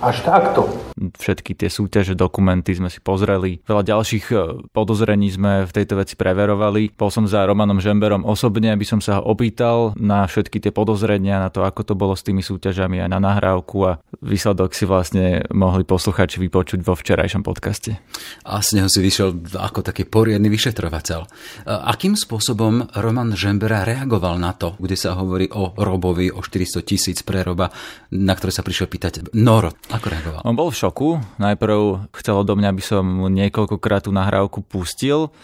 Až 0.04 0.20
takto. 0.20 0.68
Všetky 1.12 1.52
tie 1.58 1.68
súťaže, 1.68 2.16
dokumenty 2.16 2.72
sme 2.72 2.88
si 2.88 3.02
pozreli. 3.02 3.60
Veľa 3.68 3.84
ďalších 3.84 4.26
e, 4.32 4.34
podozrení 4.72 5.28
sme 5.28 5.68
v 5.68 5.72
tejto 5.74 6.00
veci 6.00 6.14
preverovali. 6.14 6.94
Bol 6.94 7.10
som 7.10 7.28
za 7.28 7.44
Romanom 7.44 7.82
Žemberom 7.82 8.24
osobne, 8.24 8.70
aby 8.70 8.86
som 8.86 9.02
sa 9.02 9.20
ho 9.20 9.22
opýtal 9.26 9.96
na 9.98 10.24
všetky 10.24 10.62
tie 10.62 10.72
podozrenia, 10.72 11.42
na 11.42 11.50
to, 11.50 11.66
ako 11.66 11.82
to 11.82 11.94
bolo 11.98 12.14
s 12.14 12.22
tými 12.22 12.40
súťažami 12.40 13.02
aj 13.04 13.08
na 13.10 13.18
nahrávku 13.18 13.76
a 13.84 13.98
výsledok 14.22 14.72
si 14.72 14.86
vlastne 14.86 15.44
mohli 15.50 15.82
posluchači 15.82 16.38
vypočuť 16.38 16.80
vo 16.80 16.94
včerajšom 16.94 17.42
podcaste. 17.42 17.98
A 18.46 18.62
z 18.62 18.78
neho 18.78 18.88
si 18.88 19.02
vyšiel 19.02 19.58
ako 19.58 19.82
taký 19.82 20.06
poriadny 20.06 20.46
vyšetrovateľ. 20.46 21.20
E, 21.24 21.28
akým 21.68 22.14
spôsobom 22.14 22.94
Roman 22.94 23.34
Žembera 23.34 23.82
reagoval 23.82 24.38
na 24.38 24.54
to, 24.54 24.78
kde 24.78 24.94
sa 24.94 25.18
hovorí 25.18 25.50
o 25.50 25.74
Robovi, 25.74 26.30
o 26.30 26.40
400 26.40 26.86
tisíc 26.86 27.18
preroba, 27.26 27.74
na 28.14 28.32
ktoré 28.38 28.54
sa 28.54 28.62
prišiel 28.62 28.86
pýtať 28.86 29.34
Noro? 29.34 29.74
Ako 29.90 30.06
reagoval? 30.06 30.40
On 30.46 30.54
bol 30.54 30.70
v 30.70 30.78
šoku. 30.78 30.93
Najprv 31.42 32.06
chcel 32.14 32.38
do 32.46 32.54
mňa, 32.54 32.68
aby 32.70 32.82
som 32.82 33.02
mu 33.02 33.26
niekoľkokrát 33.26 34.06
tú 34.06 34.14
nahrávku 34.14 34.62
pustil. 34.62 35.34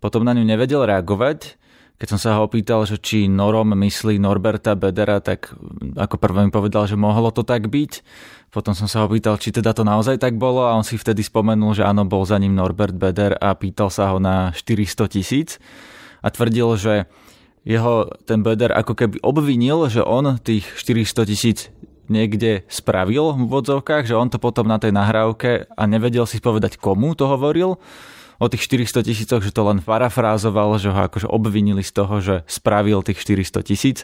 Potom 0.00 0.24
na 0.24 0.36
ňu 0.36 0.44
nevedel 0.44 0.84
reagovať. 0.84 1.56
Keď 2.00 2.08
som 2.16 2.20
sa 2.20 2.30
ho 2.36 2.48
opýtal, 2.48 2.88
že 2.88 2.96
či 2.96 3.28
Norom 3.28 3.76
myslí 3.76 4.16
Norberta 4.16 4.72
Bedera, 4.72 5.20
tak 5.20 5.52
ako 6.00 6.16
prvé 6.16 6.48
mi 6.48 6.52
povedal, 6.52 6.88
že 6.88 6.96
mohlo 6.96 7.28
to 7.28 7.44
tak 7.44 7.68
byť. 7.68 8.00
Potom 8.48 8.72
som 8.72 8.88
sa 8.88 9.04
ho 9.04 9.06
pýtal, 9.12 9.36
či 9.36 9.52
teda 9.52 9.76
to 9.76 9.84
naozaj 9.84 10.16
tak 10.16 10.40
bolo 10.40 10.64
a 10.64 10.72
on 10.72 10.80
si 10.80 10.96
vtedy 10.96 11.20
spomenul, 11.20 11.76
že 11.76 11.84
áno, 11.84 12.08
bol 12.08 12.24
za 12.24 12.40
ním 12.40 12.56
Norbert 12.56 12.96
Beder 12.96 13.36
a 13.36 13.52
pýtal 13.52 13.92
sa 13.92 14.08
ho 14.12 14.16
na 14.16 14.48
400 14.56 15.12
tisíc 15.12 15.60
a 16.24 16.32
tvrdil, 16.32 16.68
že 16.80 16.94
jeho 17.68 18.08
ten 18.24 18.40
Beder 18.40 18.72
ako 18.72 18.96
keby 18.96 19.20
obvinil, 19.20 19.84
že 19.92 20.00
on 20.00 20.40
tých 20.40 20.64
400 20.80 21.28
tisíc 21.28 21.68
niekde 22.10 22.66
spravil 22.66 23.32
v 23.38 23.46
vodzovkách, 23.46 24.10
že 24.10 24.18
on 24.18 24.28
to 24.28 24.42
potom 24.42 24.66
na 24.66 24.82
tej 24.82 24.90
nahrávke 24.90 25.70
a 25.70 25.82
nevedel 25.86 26.26
si 26.26 26.42
povedať, 26.42 26.76
komu 26.76 27.14
to 27.14 27.30
hovoril 27.30 27.78
o 28.40 28.46
tých 28.48 28.66
400 28.66 29.06
tisícoch, 29.06 29.40
že 29.44 29.54
to 29.54 29.62
len 29.62 29.78
parafrázoval, 29.84 30.80
že 30.82 30.90
ho 30.90 31.00
akože 31.06 31.30
obvinili 31.30 31.86
z 31.86 31.92
toho, 31.94 32.14
že 32.18 32.34
spravil 32.50 33.04
tých 33.06 33.22
400 33.22 33.62
tisíc. 33.62 33.98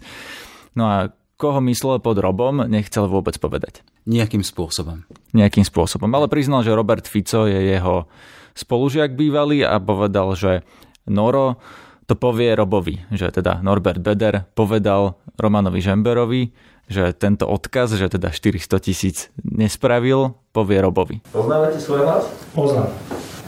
No 0.77 0.87
a 0.87 0.97
koho 1.37 1.61
myslel 1.65 2.01
pod 2.01 2.17
Robom, 2.17 2.65
nechcel 2.65 3.09
vôbec 3.09 3.37
povedať. 3.37 3.85
Nejakým 4.09 4.41
spôsobom. 4.41 5.05
Nejakým 5.37 5.65
spôsobom. 5.65 6.09
Ale 6.13 6.33
priznal, 6.33 6.65
že 6.65 6.77
Robert 6.77 7.05
Fico 7.05 7.45
je 7.45 7.77
jeho 7.77 8.09
spolužiak 8.57 9.13
bývalý 9.13 9.65
a 9.65 9.77
povedal, 9.77 10.33
že 10.33 10.65
Noro 11.05 11.61
to 12.07 12.15
povie 12.15 12.55
Robovi, 12.55 13.03
že 13.11 13.35
teda 13.35 13.59
Norbert 13.61 13.99
Beder 13.99 14.47
povedal 14.55 15.19
Romanovi 15.35 15.83
Žemberovi, 15.83 16.55
že 16.87 17.11
tento 17.19 17.51
odkaz, 17.51 17.99
že 17.99 18.07
teda 18.07 18.31
400 18.31 18.79
tisíc 18.79 19.35
nespravil, 19.43 20.39
povie 20.55 20.79
Robovi. 20.79 21.19
Poznávate 21.35 21.83
svoj 21.83 22.07
hlas? 22.07 22.31
Poznám. 22.55 22.95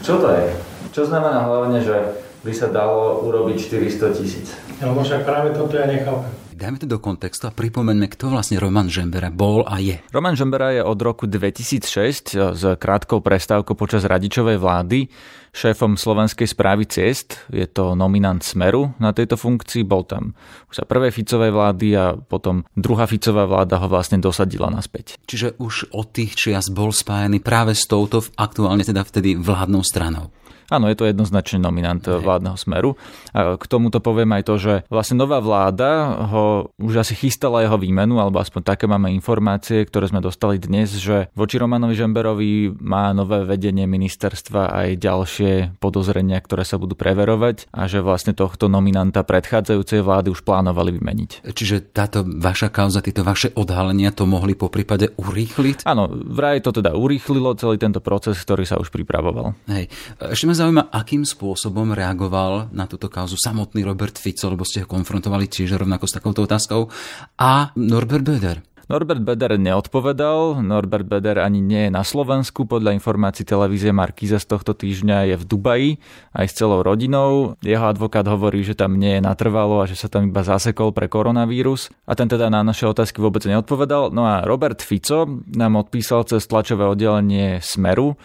Čo 0.03 0.19
to 0.19 0.27
je? 0.35 0.51
Čo 0.91 1.07
znamená 1.07 1.47
hlavne, 1.47 1.79
že 1.79 1.95
by 2.43 2.51
sa 2.51 2.67
dalo 2.67 3.23
urobiť 3.23 3.55
400 3.63 4.19
tisíc? 4.19 4.51
No 4.83 4.95
však 4.99 5.23
práve 5.23 5.55
toto 5.55 5.79
ja 5.79 5.87
nechápem. 5.87 6.48
Dajme 6.59 6.75
to 6.75 6.91
do 6.91 6.99
kontextu 6.99 7.47
a 7.47 7.55
pripomeňme, 7.55 8.11
kto 8.11 8.35
vlastne 8.35 8.59
Roman 8.59 8.91
Žembera 8.91 9.31
bol 9.31 9.63
a 9.63 9.79
je. 9.79 9.95
Roman 10.11 10.35
Žembera 10.35 10.75
je 10.75 10.83
od 10.83 10.99
roku 10.99 11.23
2006 11.23 12.35
s 12.35 12.63
krátkou 12.75 13.23
prestávkou 13.23 13.79
počas 13.79 14.03
radičovej 14.03 14.59
vlády 14.59 15.07
šéfom 15.55 15.95
Slovenskej 15.95 16.51
správy 16.51 16.83
ciest. 16.83 17.47
Je 17.47 17.63
to 17.63 17.95
nominant 17.95 18.43
Smeru 18.43 18.91
na 18.99 19.15
tejto 19.15 19.39
funkcii. 19.39 19.87
Bol 19.87 20.03
tam 20.03 20.35
už 20.67 20.83
sa 20.83 20.85
prvej 20.85 21.15
Ficovej 21.15 21.55
vlády 21.55 21.87
a 21.95 22.19
potom 22.19 22.67
druhá 22.75 23.07
Ficová 23.07 23.47
vláda 23.47 23.79
ho 23.79 23.87
vlastne 23.87 24.19
dosadila 24.19 24.67
naspäť. 24.67 25.15
Čiže 25.31 25.55
už 25.63 25.95
od 25.95 26.11
tých 26.11 26.35
čias 26.35 26.67
bol 26.67 26.91
spájený 26.91 27.39
práve 27.39 27.71
s 27.71 27.87
touto 27.87 28.19
aktuálne 28.35 28.83
teda 28.83 29.07
vtedy 29.07 29.39
vládnou 29.39 29.79
stranou. 29.79 30.35
Áno, 30.69 30.89
je 30.89 30.97
to 30.97 31.09
jednoznačne 31.09 31.61
nominant 31.61 32.01
Hej. 32.05 32.21
vládneho 32.21 32.57
smeru. 32.57 32.95
A 33.33 33.57
k 33.57 33.65
tomuto 33.65 34.01
poviem 34.01 34.29
aj 34.37 34.43
to, 34.45 34.55
že 34.57 34.73
vlastne 34.87 35.17
nová 35.17 35.41
vláda 35.41 36.21
ho 36.29 36.73
už 36.77 37.01
asi 37.01 37.13
chystala 37.17 37.65
jeho 37.65 37.77
výmenu, 37.77 38.21
alebo 38.21 38.37
aspoň 38.41 38.61
také 38.65 38.85
máme 38.85 39.09
informácie, 39.13 39.85
ktoré 39.85 40.09
sme 40.09 40.21
dostali 40.21 40.61
dnes, 40.61 40.93
že 40.95 41.27
voči 41.33 41.57
Romanovi 41.57 41.97
Žemberovi 41.97 42.77
má 42.81 43.11
nové 43.17 43.41
vedenie 43.45 43.89
ministerstva 43.89 44.73
aj 44.73 44.89
ďalšie 45.01 45.51
podozrenia, 45.81 46.37
ktoré 46.39 46.61
sa 46.61 46.77
budú 46.77 46.93
preverovať 46.93 47.69
a 47.73 47.89
že 47.89 48.05
vlastne 48.05 48.37
tohto 48.37 48.69
nominanta 48.69 49.25
predchádzajúcej 49.25 50.05
vlády 50.05 50.29
už 50.29 50.45
plánovali 50.45 50.95
vymeniť. 51.01 51.49
Čiže 51.49 51.91
táto 51.95 52.21
vaša 52.21 52.69
kauza, 52.69 53.01
tieto 53.01 53.25
vaše 53.25 53.49
odhalenia 53.57 54.13
to 54.13 54.29
mohli 54.29 54.53
po 54.53 54.69
prípade 54.69 55.11
urýchliť? 55.17 55.87
Áno, 55.89 56.11
vraj 56.11 56.61
to 56.61 56.75
teda 56.75 56.93
urýchlilo 56.93 57.57
celý 57.57 57.81
tento 57.81 58.03
proces, 58.03 58.37
ktorý 58.39 58.63
sa 58.67 58.77
už 58.77 58.93
pripravoval. 58.93 59.57
Hej. 59.71 59.89
Ešte 60.19 60.45
ma 60.45 60.55
zaujíma, 60.59 60.91
akým 60.91 61.23
spôsobom 61.23 61.95
reagoval 61.95 62.67
na 62.75 62.83
túto 62.83 63.07
kauzu 63.07 63.39
samotný 63.39 63.87
Robert 63.87 64.19
Fico, 64.19 64.51
lebo 64.51 64.67
ste 64.67 64.83
ho 64.83 64.87
konfrontovali 64.91 65.47
tiež 65.47 65.79
rovnako 65.79 66.03
s 66.03 66.19
takouto 66.19 66.43
otázkou, 66.43 66.91
a 67.39 67.71
Norbert 67.79 68.27
Böder. 68.27 68.59
Norbert 68.89 69.21
Beder 69.21 69.53
neodpovedal. 69.61 70.65
Norbert 70.65 71.05
Beder 71.05 71.37
ani 71.45 71.61
nie 71.61 71.85
je 71.87 71.91
na 71.93 72.01
Slovensku. 72.01 72.65
Podľa 72.65 72.97
informácií 72.97 73.45
televízie 73.45 73.93
Markíza 73.93 74.41
z 74.41 74.49
tohto 74.49 74.73
týždňa 74.73 75.29
je 75.29 75.35
v 75.37 75.43
Dubaji 75.45 75.89
aj 76.33 76.45
s 76.49 76.57
celou 76.57 76.81
rodinou. 76.81 77.53
Jeho 77.61 77.85
advokát 77.85 78.25
hovorí, 78.25 78.65
že 78.65 78.73
tam 78.73 78.97
nie 78.97 79.21
je 79.21 79.21
natrvalo 79.21 79.85
a 79.85 79.85
že 79.85 79.93
sa 79.93 80.09
tam 80.09 80.33
iba 80.33 80.41
zasekol 80.41 80.89
pre 80.89 81.05
koronavírus. 81.05 81.93
A 82.09 82.17
ten 82.17 82.25
teda 82.25 82.49
na 82.49 82.65
naše 82.65 82.89
otázky 82.89 83.21
vôbec 83.21 83.45
neodpovedal. 83.45 84.09
No 84.09 84.25
a 84.25 84.41
Robert 84.41 84.81
Fico 84.81 85.29
nám 85.53 85.77
odpísal 85.77 86.25
cez 86.25 86.49
tlačové 86.49 86.89
oddelenie 86.89 87.61
Smeru, 87.61 88.17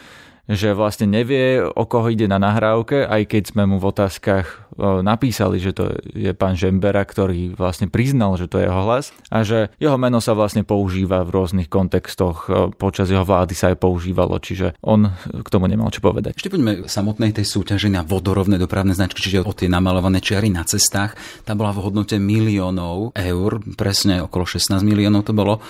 že 0.44 0.76
vlastne 0.76 1.09
nevie, 1.09 1.64
o 1.64 1.85
koho 1.88 2.12
ide 2.12 2.28
na 2.28 2.37
nahrávke, 2.37 3.09
aj 3.09 3.22
keď 3.33 3.42
sme 3.57 3.64
mu 3.64 3.80
v 3.80 3.88
otázkach 3.88 4.61
napísali, 5.07 5.62
že 5.62 5.70
to 5.70 5.94
je 6.12 6.35
pán 6.35 6.59
Žembera, 6.59 7.07
ktorý 7.07 7.54
vlastne 7.54 7.87
priznal, 7.87 8.35
že 8.35 8.50
to 8.50 8.59
je 8.59 8.66
jeho 8.66 8.83
hlas 8.83 9.14
a 9.30 9.46
že 9.46 9.70
jeho 9.78 9.94
meno 9.94 10.18
sa 10.18 10.35
vlastne 10.35 10.66
používa 10.66 11.22
v 11.22 11.30
rôznych 11.30 11.70
kontextoch. 11.70 12.50
Počas 12.74 13.07
jeho 13.07 13.22
vlády 13.22 13.54
sa 13.54 13.70
aj 13.70 13.78
používalo, 13.78 14.35
čiže 14.42 14.74
on 14.83 15.14
k 15.30 15.48
tomu 15.48 15.70
nemal 15.70 15.94
čo 15.94 16.02
povedať. 16.02 16.37
Ešte 16.37 16.50
poďme 16.50 16.90
samotnej 16.90 17.30
tej 17.30 17.46
súťaži 17.46 17.94
na 17.94 18.02
vodorovné 18.02 18.59
dopravné 18.59 18.98
značky, 18.98 19.22
čiže 19.22 19.46
o 19.46 19.54
tie 19.54 19.70
namalované 19.70 20.18
čiary 20.18 20.50
na 20.50 20.66
cestách. 20.66 21.14
Tá 21.46 21.54
bola 21.54 21.70
v 21.70 21.88
hodnote 21.88 22.18
miliónov 22.18 23.14
eur, 23.14 23.62
presne 23.78 24.26
okolo 24.26 24.42
16 24.42 24.83
miliónov 24.83 25.22
to 25.22 25.33
bolo. 25.33 25.62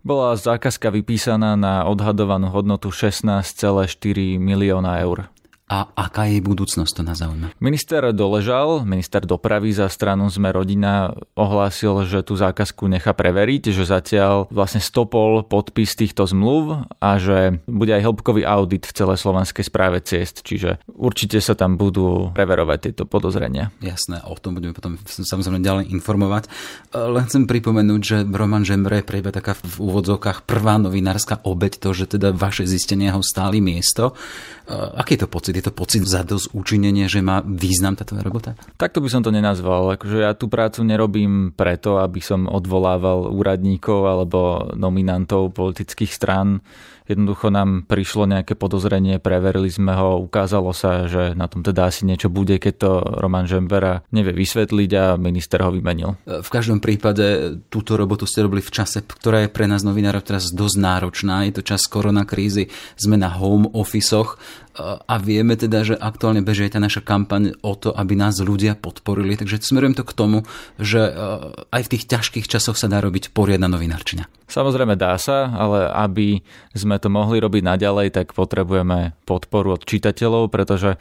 Bola 0.00 0.32
zákazka 0.32 0.88
vypísaná 0.88 1.60
na 1.60 1.84
odhadovanú 1.84 2.48
hodnotu 2.48 2.88
16,4 2.88 4.40
milióna 4.40 4.96
eur 5.04 5.28
a 5.70 5.86
aká 5.94 6.26
je 6.26 6.42
budúcnosť, 6.42 6.92
to 6.98 7.02
na 7.06 7.14
zaujíma. 7.14 7.54
Minister 7.62 8.02
Doležal, 8.10 8.82
minister 8.82 9.22
dopravy 9.22 9.70
za 9.70 9.86
stranu 9.86 10.26
Sme 10.26 10.50
rodina, 10.50 11.14
ohlásil, 11.38 12.10
že 12.10 12.26
tú 12.26 12.34
zákazku 12.34 12.90
nechá 12.90 13.14
preveriť, 13.14 13.70
že 13.70 13.86
zatiaľ 13.86 14.50
vlastne 14.50 14.82
stopol 14.82 15.46
podpis 15.46 15.94
týchto 15.94 16.26
zmluv 16.26 16.90
a 16.98 17.10
že 17.22 17.62
bude 17.70 17.94
aj 17.94 18.02
hĺbkový 18.02 18.42
audit 18.42 18.82
v 18.90 18.96
celej 18.98 19.22
slovenskej 19.22 19.62
správe 19.62 20.02
ciest, 20.02 20.42
čiže 20.42 20.82
určite 20.90 21.38
sa 21.38 21.54
tam 21.54 21.78
budú 21.78 22.34
preverovať 22.34 22.90
tieto 22.90 23.06
podozrenia. 23.06 23.70
Jasné, 23.78 24.26
o 24.26 24.34
tom 24.34 24.58
budeme 24.58 24.74
potom 24.74 24.98
samozrejme 25.06 25.62
ďalej 25.62 25.94
informovať. 25.94 26.50
Len 26.90 27.24
chcem 27.30 27.46
pripomenúť, 27.46 28.00
že 28.02 28.16
Roman 28.26 28.66
Žembre 28.66 29.00
je 29.00 29.06
pre 29.06 29.22
taká 29.22 29.54
v 29.54 29.86
úvodzovkách 29.86 30.42
prvá 30.50 30.82
novinárska 30.82 31.46
obeď, 31.46 31.78
to, 31.78 31.94
že 31.94 32.18
teda 32.18 32.34
vaše 32.34 32.66
zistenia 32.66 33.14
ho 33.14 33.22
stáli 33.22 33.62
miesto. 33.62 34.18
Aký 34.70 35.18
je 35.18 35.26
to 35.26 35.28
pocit? 35.28 35.54
Je 35.58 35.66
to 35.66 35.74
pocit 35.74 36.06
za 36.06 36.22
dosť 36.22 36.54
učinenie, 36.54 37.10
že 37.10 37.18
má 37.18 37.42
význam 37.42 37.98
tá 37.98 38.06
robota? 38.22 38.54
Takto 38.78 39.02
by 39.02 39.08
som 39.10 39.22
to 39.26 39.34
nenazval. 39.34 39.90
Akože 39.98 40.22
ja 40.22 40.32
tú 40.38 40.46
prácu 40.46 40.86
nerobím 40.86 41.50
preto, 41.50 41.98
aby 41.98 42.22
som 42.22 42.46
odvolával 42.46 43.34
úradníkov 43.34 44.00
alebo 44.06 44.70
nominantov 44.78 45.52
politických 45.58 46.14
strán. 46.14 46.62
Jednoducho 47.10 47.50
nám 47.50 47.90
prišlo 47.90 48.30
nejaké 48.30 48.54
podozrenie, 48.54 49.18
preverili 49.18 49.66
sme 49.66 49.98
ho, 49.98 50.22
ukázalo 50.22 50.70
sa, 50.70 51.10
že 51.10 51.34
na 51.34 51.50
tom 51.50 51.66
teda 51.66 51.90
asi 51.90 52.06
niečo 52.06 52.30
bude, 52.30 52.62
keď 52.62 52.74
to 52.78 52.90
Roman 53.18 53.50
Žembera 53.50 54.06
nevie 54.14 54.30
vysvetliť 54.30 54.90
a 54.94 55.04
minister 55.18 55.58
ho 55.66 55.74
vymenil. 55.74 56.14
V 56.22 56.46
každom 56.46 56.78
prípade 56.78 57.58
túto 57.66 57.98
robotu 57.98 58.30
ste 58.30 58.46
robili 58.46 58.62
v 58.62 58.70
čase, 58.70 59.02
ktorá 59.02 59.42
je 59.42 59.50
pre 59.50 59.66
nás 59.66 59.82
novinárov 59.82 60.22
teraz 60.22 60.54
dosť 60.54 60.76
náročná. 60.78 61.50
Je 61.50 61.58
to 61.58 61.66
čas 61.66 61.90
koronakrízy, 61.90 62.70
sme 62.94 63.18
na 63.18 63.34
home 63.34 63.66
officeoch 63.74 64.38
a 64.78 65.14
vieme 65.18 65.58
teda, 65.58 65.82
že 65.82 65.94
aktuálne 65.98 66.46
beží 66.46 66.70
tá 66.70 66.78
naša 66.78 67.02
kampaň 67.02 67.58
o 67.66 67.74
to, 67.74 67.90
aby 67.90 68.14
nás 68.14 68.38
ľudia 68.38 68.78
podporili. 68.78 69.34
Takže 69.34 69.60
smerujem 69.60 69.98
to 69.98 70.06
k 70.06 70.16
tomu, 70.16 70.38
že 70.78 71.10
aj 71.68 71.82
v 71.84 71.90
tých 71.96 72.06
ťažkých 72.06 72.46
časoch 72.46 72.78
sa 72.78 72.86
dá 72.86 73.02
robiť 73.02 73.34
poriadna 73.34 73.66
novinárčina. 73.66 74.30
Samozrejme 74.46 74.94
dá 74.94 75.18
sa, 75.18 75.50
ale 75.50 75.90
aby 75.90 76.42
sme 76.74 76.98
to 77.02 77.10
mohli 77.10 77.42
robiť 77.42 77.62
naďalej, 77.66 78.14
tak 78.14 78.32
potrebujeme 78.34 79.18
podporu 79.26 79.74
od 79.78 79.82
čitateľov, 79.82 80.50
pretože 80.50 80.98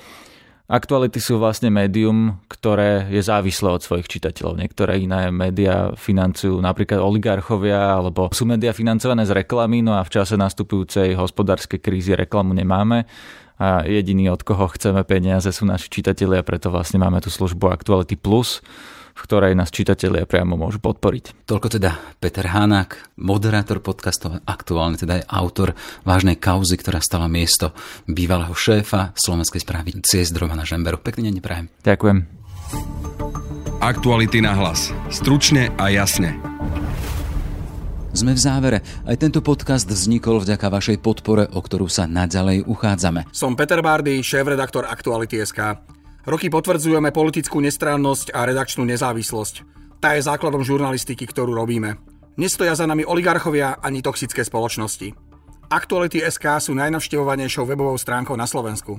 Aktuality 0.70 1.18
sú 1.18 1.42
vlastne 1.42 1.74
médium, 1.74 2.38
ktoré 2.46 3.10
je 3.10 3.26
závislé 3.26 3.74
od 3.74 3.82
svojich 3.82 4.06
čitateľov. 4.06 4.54
Niektoré 4.54 5.02
iné 5.02 5.34
médiá 5.34 5.98
financujú 5.98 6.62
napríklad 6.62 7.02
oligarchovia, 7.02 7.98
alebo 7.98 8.30
sú 8.30 8.46
médiá 8.46 8.70
financované 8.70 9.26
z 9.26 9.34
reklamy, 9.34 9.82
no 9.82 9.98
a 9.98 10.06
v 10.06 10.14
čase 10.14 10.38
nastupujúcej 10.38 11.18
hospodárskej 11.18 11.82
krízy 11.82 12.14
reklamu 12.14 12.54
nemáme 12.54 13.10
a 13.60 13.84
jediný, 13.84 14.32
od 14.32 14.42
koho 14.42 14.72
chceme 14.72 15.04
peniaze, 15.04 15.52
sú 15.52 15.68
naši 15.68 15.92
čitatelia, 15.92 16.48
preto 16.48 16.72
vlastne 16.72 17.04
máme 17.04 17.20
tú 17.20 17.28
službu 17.28 17.76
Actuality 17.76 18.16
Plus, 18.16 18.64
v 19.20 19.28
ktorej 19.28 19.52
nás 19.52 19.68
čitatelia 19.68 20.24
priamo 20.24 20.56
môžu 20.56 20.80
podporiť. 20.80 21.44
Toľko 21.44 21.68
teda 21.76 21.92
Peter 22.24 22.48
Hánák, 22.48 23.20
moderátor 23.20 23.84
podcastov, 23.84 24.40
aktuálne 24.48 24.96
teda 24.96 25.20
je 25.20 25.28
autor 25.28 25.76
vážnej 26.08 26.40
kauzy, 26.40 26.80
ktorá 26.80 27.04
stala 27.04 27.28
miesto 27.28 27.76
bývalého 28.08 28.56
šéfa 28.56 29.12
slovenskej 29.20 29.60
správy 29.60 30.00
ciest 30.08 30.32
Romana 30.40 30.64
Žemberu. 30.64 31.04
Pekný 31.04 31.28
deň 31.28 31.44
prajem. 31.44 31.68
Ďakujem. 31.84 32.18
Aktuality 33.84 34.40
na 34.40 34.56
hlas. 34.56 34.96
Stručne 35.12 35.76
a 35.76 35.92
jasne. 35.92 36.49
Sme 38.10 38.34
v 38.34 38.42
závere. 38.42 38.78
Aj 39.06 39.14
tento 39.22 39.38
podcast 39.46 39.86
vznikol 39.86 40.42
vďaka 40.42 40.66
vašej 40.74 40.98
podpore, 40.98 41.46
o 41.54 41.62
ktorú 41.62 41.86
sa 41.86 42.10
naďalej 42.10 42.66
uchádzame. 42.66 43.30
Som 43.30 43.54
Peter 43.54 43.86
Bardy, 43.86 44.26
šéf-redaktor 44.26 44.90
Aktuality.sk. 44.90 45.78
Roky 46.26 46.50
potvrdzujeme 46.50 47.14
politickú 47.14 47.62
nestrannosť 47.62 48.34
a 48.34 48.50
redakčnú 48.50 48.82
nezávislosť. 48.90 49.56
Tá 50.02 50.18
je 50.18 50.26
základom 50.26 50.66
žurnalistiky, 50.66 51.30
ktorú 51.30 51.54
robíme. 51.54 52.02
Nestoja 52.34 52.74
za 52.74 52.90
nami 52.90 53.06
oligarchovia 53.06 53.78
ani 53.78 54.02
toxické 54.02 54.42
spoločnosti. 54.42 55.14
Aktuality.sk 55.70 56.66
sú 56.66 56.74
najnavštevovanejšou 56.74 57.70
webovou 57.70 57.94
stránkou 57.94 58.34
na 58.34 58.50
Slovensku. 58.50 58.98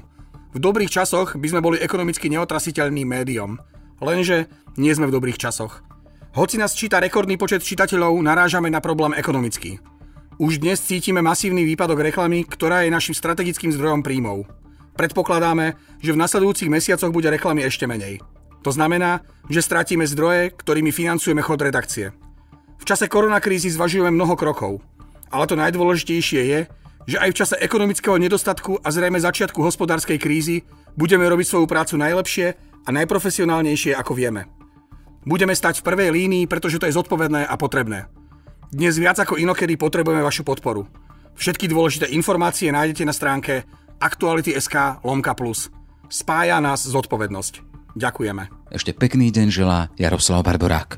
V 0.54 0.58
dobrých 0.62 0.90
časoch 0.90 1.34
by 1.34 1.46
sme 1.50 1.60
boli 1.62 1.82
ekonomicky 1.82 2.30
neotrasiteľným 2.30 3.10
médiom. 3.10 3.58
Lenže 3.98 4.46
nie 4.78 4.94
sme 4.94 5.10
v 5.10 5.14
dobrých 5.18 5.38
časoch. 5.38 5.82
Hoci 6.30 6.62
nás 6.62 6.78
číta 6.78 7.02
rekordný 7.02 7.34
počet 7.34 7.58
čitateľov, 7.58 8.14
narážame 8.22 8.70
na 8.70 8.78
problém 8.78 9.18
ekonomický. 9.18 9.82
Už 10.38 10.62
dnes 10.62 10.78
cítime 10.78 11.18
masívny 11.18 11.66
výpadok 11.66 12.06
reklamy, 12.06 12.46
ktorá 12.46 12.86
je 12.86 12.94
našim 12.94 13.18
strategickým 13.18 13.74
zdrojom 13.74 14.06
príjmov. 14.06 14.46
Predpokladáme, 14.94 15.74
že 15.98 16.14
v 16.14 16.20
nasledujúcich 16.22 16.70
mesiacoch 16.70 17.10
bude 17.10 17.26
reklamy 17.34 17.66
ešte 17.66 17.90
menej. 17.90 18.22
To 18.62 18.70
znamená, 18.70 19.26
že 19.50 19.58
stratíme 19.58 20.06
zdroje, 20.06 20.54
ktorými 20.54 20.94
financujeme 20.94 21.42
chod 21.42 21.66
redakcie. 21.66 22.14
V 22.78 22.84
čase 22.86 23.10
koronakrízy 23.10 23.66
zvažujeme 23.74 24.14
mnoho 24.14 24.38
krokov, 24.38 24.78
ale 25.34 25.50
to 25.50 25.58
najdôležitejšie 25.58 26.42
je, 26.46 26.60
že 27.10 27.18
aj 27.18 27.30
v 27.34 27.38
čase 27.42 27.54
ekonomického 27.58 28.14
nedostatku 28.22 28.78
a 28.78 28.88
zrejme 28.94 29.18
začiatku 29.18 29.58
hospodárskej 29.58 30.22
krízy 30.22 30.62
budeme 30.94 31.26
robiť 31.26 31.46
svoju 31.50 31.66
prácu 31.66 31.98
najlepšie 31.98 32.46
a 32.86 32.88
najprofesionálnejšie 32.94 33.98
ako 33.98 34.14
vieme. 34.14 34.46
Budeme 35.20 35.52
stať 35.52 35.80
v 35.80 35.86
prvej 35.86 36.10
línii, 36.16 36.44
pretože 36.48 36.80
to 36.80 36.88
je 36.88 36.96
zodpovedné 36.96 37.44
a 37.44 37.54
potrebné. 37.60 38.08
Dnes 38.70 38.96
viac 38.96 39.18
ako 39.20 39.36
inokedy 39.36 39.76
potrebujeme 39.76 40.24
vašu 40.24 40.46
podporu. 40.46 40.86
Všetky 41.36 41.68
dôležité 41.68 42.08
informácie 42.14 42.72
nájdete 42.72 43.04
na 43.04 43.12
stránke 43.12 43.66
aktuality.sk 44.00 45.04
lomka 45.04 45.36
plus. 45.36 45.68
Spája 46.08 46.58
nás 46.62 46.88
zodpovednosť. 46.88 47.54
Ďakujeme. 47.98 48.72
Ešte 48.72 48.94
pekný 48.94 49.34
deň 49.34 49.48
želá 49.50 49.90
Jaroslav 49.98 50.46
Barborák. 50.46 50.96